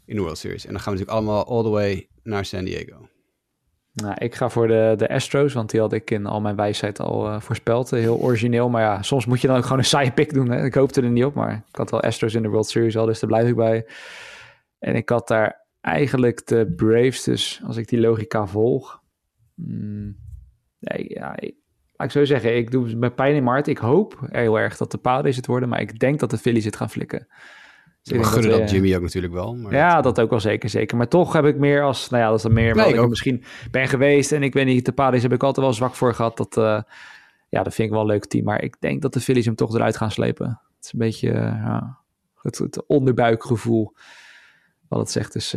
[0.06, 0.66] in de World Series.
[0.66, 3.09] En dan gaan we natuurlijk allemaal all the way naar San Diego.
[3.94, 7.00] Nou, ik ga voor de, de Astros, want die had ik in al mijn wijsheid
[7.00, 7.90] al uh, voorspeld.
[7.90, 10.50] Heel origineel, maar ja, soms moet je dan ook gewoon een side pick doen.
[10.50, 10.66] Hè?
[10.66, 13.06] Ik hoopte er niet op, maar ik had wel Astros in de World Series al,
[13.06, 13.88] dus daar blijf ik bij.
[14.80, 19.02] En ik had daar eigenlijk de Braves, dus als ik die logica volg.
[19.56, 20.18] Hmm,
[20.80, 21.56] ja, ik,
[21.96, 24.92] laat ik zo zeggen, ik doe met pijn in mijn Ik hoop heel erg dat
[24.92, 27.28] de Padres het worden, maar ik denk dat de Phillies het gaan flikken.
[28.04, 29.56] Dus we gunnen dat, dat, Jimmy ook natuurlijk wel.
[29.56, 30.98] Maar ja, dat ook wel zeker, zeker.
[30.98, 33.44] Maar toch heb ik meer als, nou ja, dat is dan meer nee, ik misschien
[33.72, 34.32] ben geweest.
[34.32, 36.38] En ik weet niet, de Padres heb ik altijd wel zwak voor gehad.
[36.38, 36.82] Dat, uh,
[37.50, 38.44] ja, dat vind ik wel een leuk team.
[38.44, 40.48] Maar ik denk dat de Phillies hem toch eruit gaan slepen.
[40.48, 41.98] Het is een beetje uh, ja,
[42.42, 43.94] het, het, onderbuikgevoel
[44.88, 45.34] wat het zegt.
[45.34, 45.56] Dus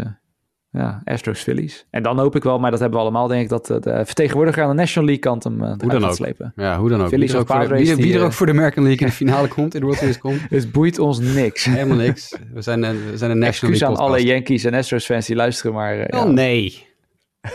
[0.73, 1.87] ja, Astros Phillies.
[1.91, 4.63] En dan hoop ik wel, maar dat hebben we allemaal, denk ik, dat de vertegenwoordiger
[4.63, 6.15] aan de National League kant hem uh, hoe dan ook.
[6.15, 6.53] slepen.
[6.57, 7.09] Ja, hoe dan ook.
[7.09, 9.75] Phillies wie, of wie, wie, er ook voor de American League in de finale komt,
[9.75, 10.41] in de World Series komt.
[10.51, 11.65] Het boeit ons niks.
[11.65, 12.37] Helemaal niks.
[12.55, 15.37] We zijn, een, we zijn een National League aan alle Yankees en Astros fans die
[15.37, 15.97] luisteren, maar...
[15.97, 16.87] Uh, oh, nee.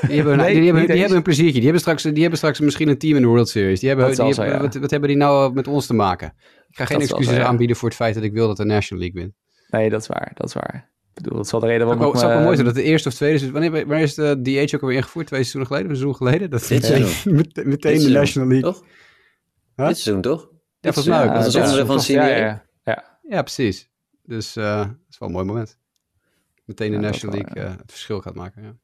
[0.07, 1.53] Die hebben, nee, die, hebben, die hebben een pleziertje.
[1.53, 3.79] Die hebben, straks, die hebben straks misschien een team in de World Series.
[3.79, 4.61] Die hebben, die hebben, ja.
[4.61, 6.33] wat, wat, hebben die nou met ons te maken?
[6.69, 9.03] Ik ga geen dat excuses aanbieden voor het feit dat ik wil dat de National
[9.03, 9.35] League wint.
[9.69, 10.31] Nee, dat is waar.
[10.33, 12.09] Dat is waar bedoel, dat zal de reden waarom...
[12.09, 13.51] Het zou wel mooi zijn dat de eerste of tweede...
[13.51, 15.27] Wanneer, wanneer is de DH ook alweer ingevoerd?
[15.27, 15.89] Twee seizoenen geleden?
[15.89, 16.49] Een seizoen geleden?
[16.49, 17.35] Dat Dit seizoen.
[17.69, 18.71] meteen de National League.
[18.71, 18.83] Toch?
[19.75, 19.87] Huh?
[19.87, 20.49] Dit seizoen, toch?
[20.79, 21.33] Ja, volgens mij ook.
[21.33, 23.19] Dat is onderdeel van ja, ja, ja.
[23.21, 23.89] ja, precies.
[24.23, 25.77] Dus uh, dat is wel een mooi moment.
[26.65, 28.75] Meteen de National League uh, het verschil gaat maken, ja.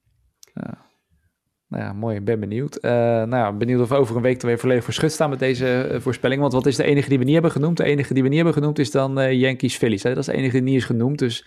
[1.74, 2.16] Nou ja, mooi.
[2.16, 2.78] Ik ben benieuwd.
[2.82, 5.30] Uh, nou ja, benieuwd of we over een week er weer volledig voor schut staan
[5.30, 6.42] met deze uh, voorspelling.
[6.42, 7.78] Want wat is de enige die we niet hebben genoemd?
[7.78, 10.04] De enige die we niet hebben genoemd is dan uh, Yankees Phillies.
[10.04, 10.10] Hè?
[10.10, 11.20] Dat is de enige die niet is genoemd.
[11.20, 11.46] Dus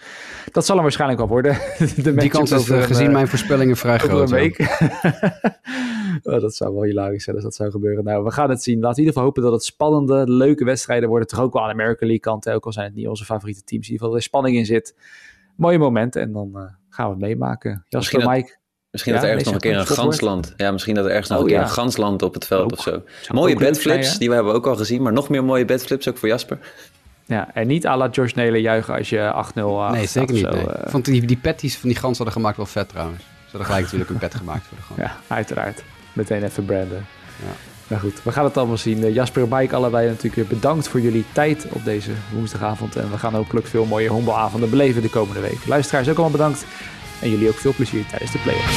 [0.52, 1.52] dat zal hem waarschijnlijk wel worden.
[2.02, 4.30] de die kans is gezien mijn voorspellingen vrij groot.
[4.30, 4.58] een week.
[6.22, 8.04] oh, dat zou wel hilarisch zijn als dat zou gebeuren.
[8.04, 8.80] Nou, we gaan het zien.
[8.80, 11.28] Laten we in ieder geval hopen dat het spannende, leuke wedstrijden worden.
[11.28, 12.44] Toch ook wel aan de American League kant.
[12.44, 12.54] Hè?
[12.54, 13.86] Ook al zijn het niet onze favoriete teams.
[13.86, 14.96] In ieder geval er spanning in zit.
[15.56, 16.22] Mooie momenten.
[16.22, 16.52] En dan
[16.88, 17.84] gaan we het meemaken.
[17.88, 18.64] Jasper, Mike...
[18.96, 20.54] Misschien dat er ergens nog een keer een gansland.
[20.56, 22.80] Ja, misschien dat er ergens nog oh, een keer een gansland op het veld of
[22.82, 23.02] zo.
[23.28, 25.02] Mooie bedflips, die we hebben ook al gezien.
[25.02, 26.58] Maar nog meer mooie bedflips, ook voor Jasper.
[27.24, 29.32] Ja, en niet à la George Nelen juichen als je
[29.90, 30.44] 8-0 Nee, zeker niet.
[30.44, 30.62] Zo, nee.
[30.62, 30.68] uh...
[30.84, 33.20] vond die, die patties van die gans hadden gemaakt wel vet trouwens.
[33.22, 35.00] Ze hadden gelijk natuurlijk een pet gemaakt voor de gans.
[35.00, 35.82] Ja, uiteraard.
[36.12, 37.06] Meteen even branden.
[37.42, 37.52] Ja.
[37.88, 39.12] Nou goed, we gaan het allemaal zien.
[39.12, 42.96] Jasper en Mike, allebei natuurlijk weer bedankt voor jullie tijd op deze woensdagavond.
[42.96, 45.66] En we gaan hopelijk veel mooie honkbalavonden beleven de komende week.
[45.66, 46.64] Luisteraars ook allemaal bedankt.
[47.20, 48.76] En jullie ook veel plezier tijdens de playoffs.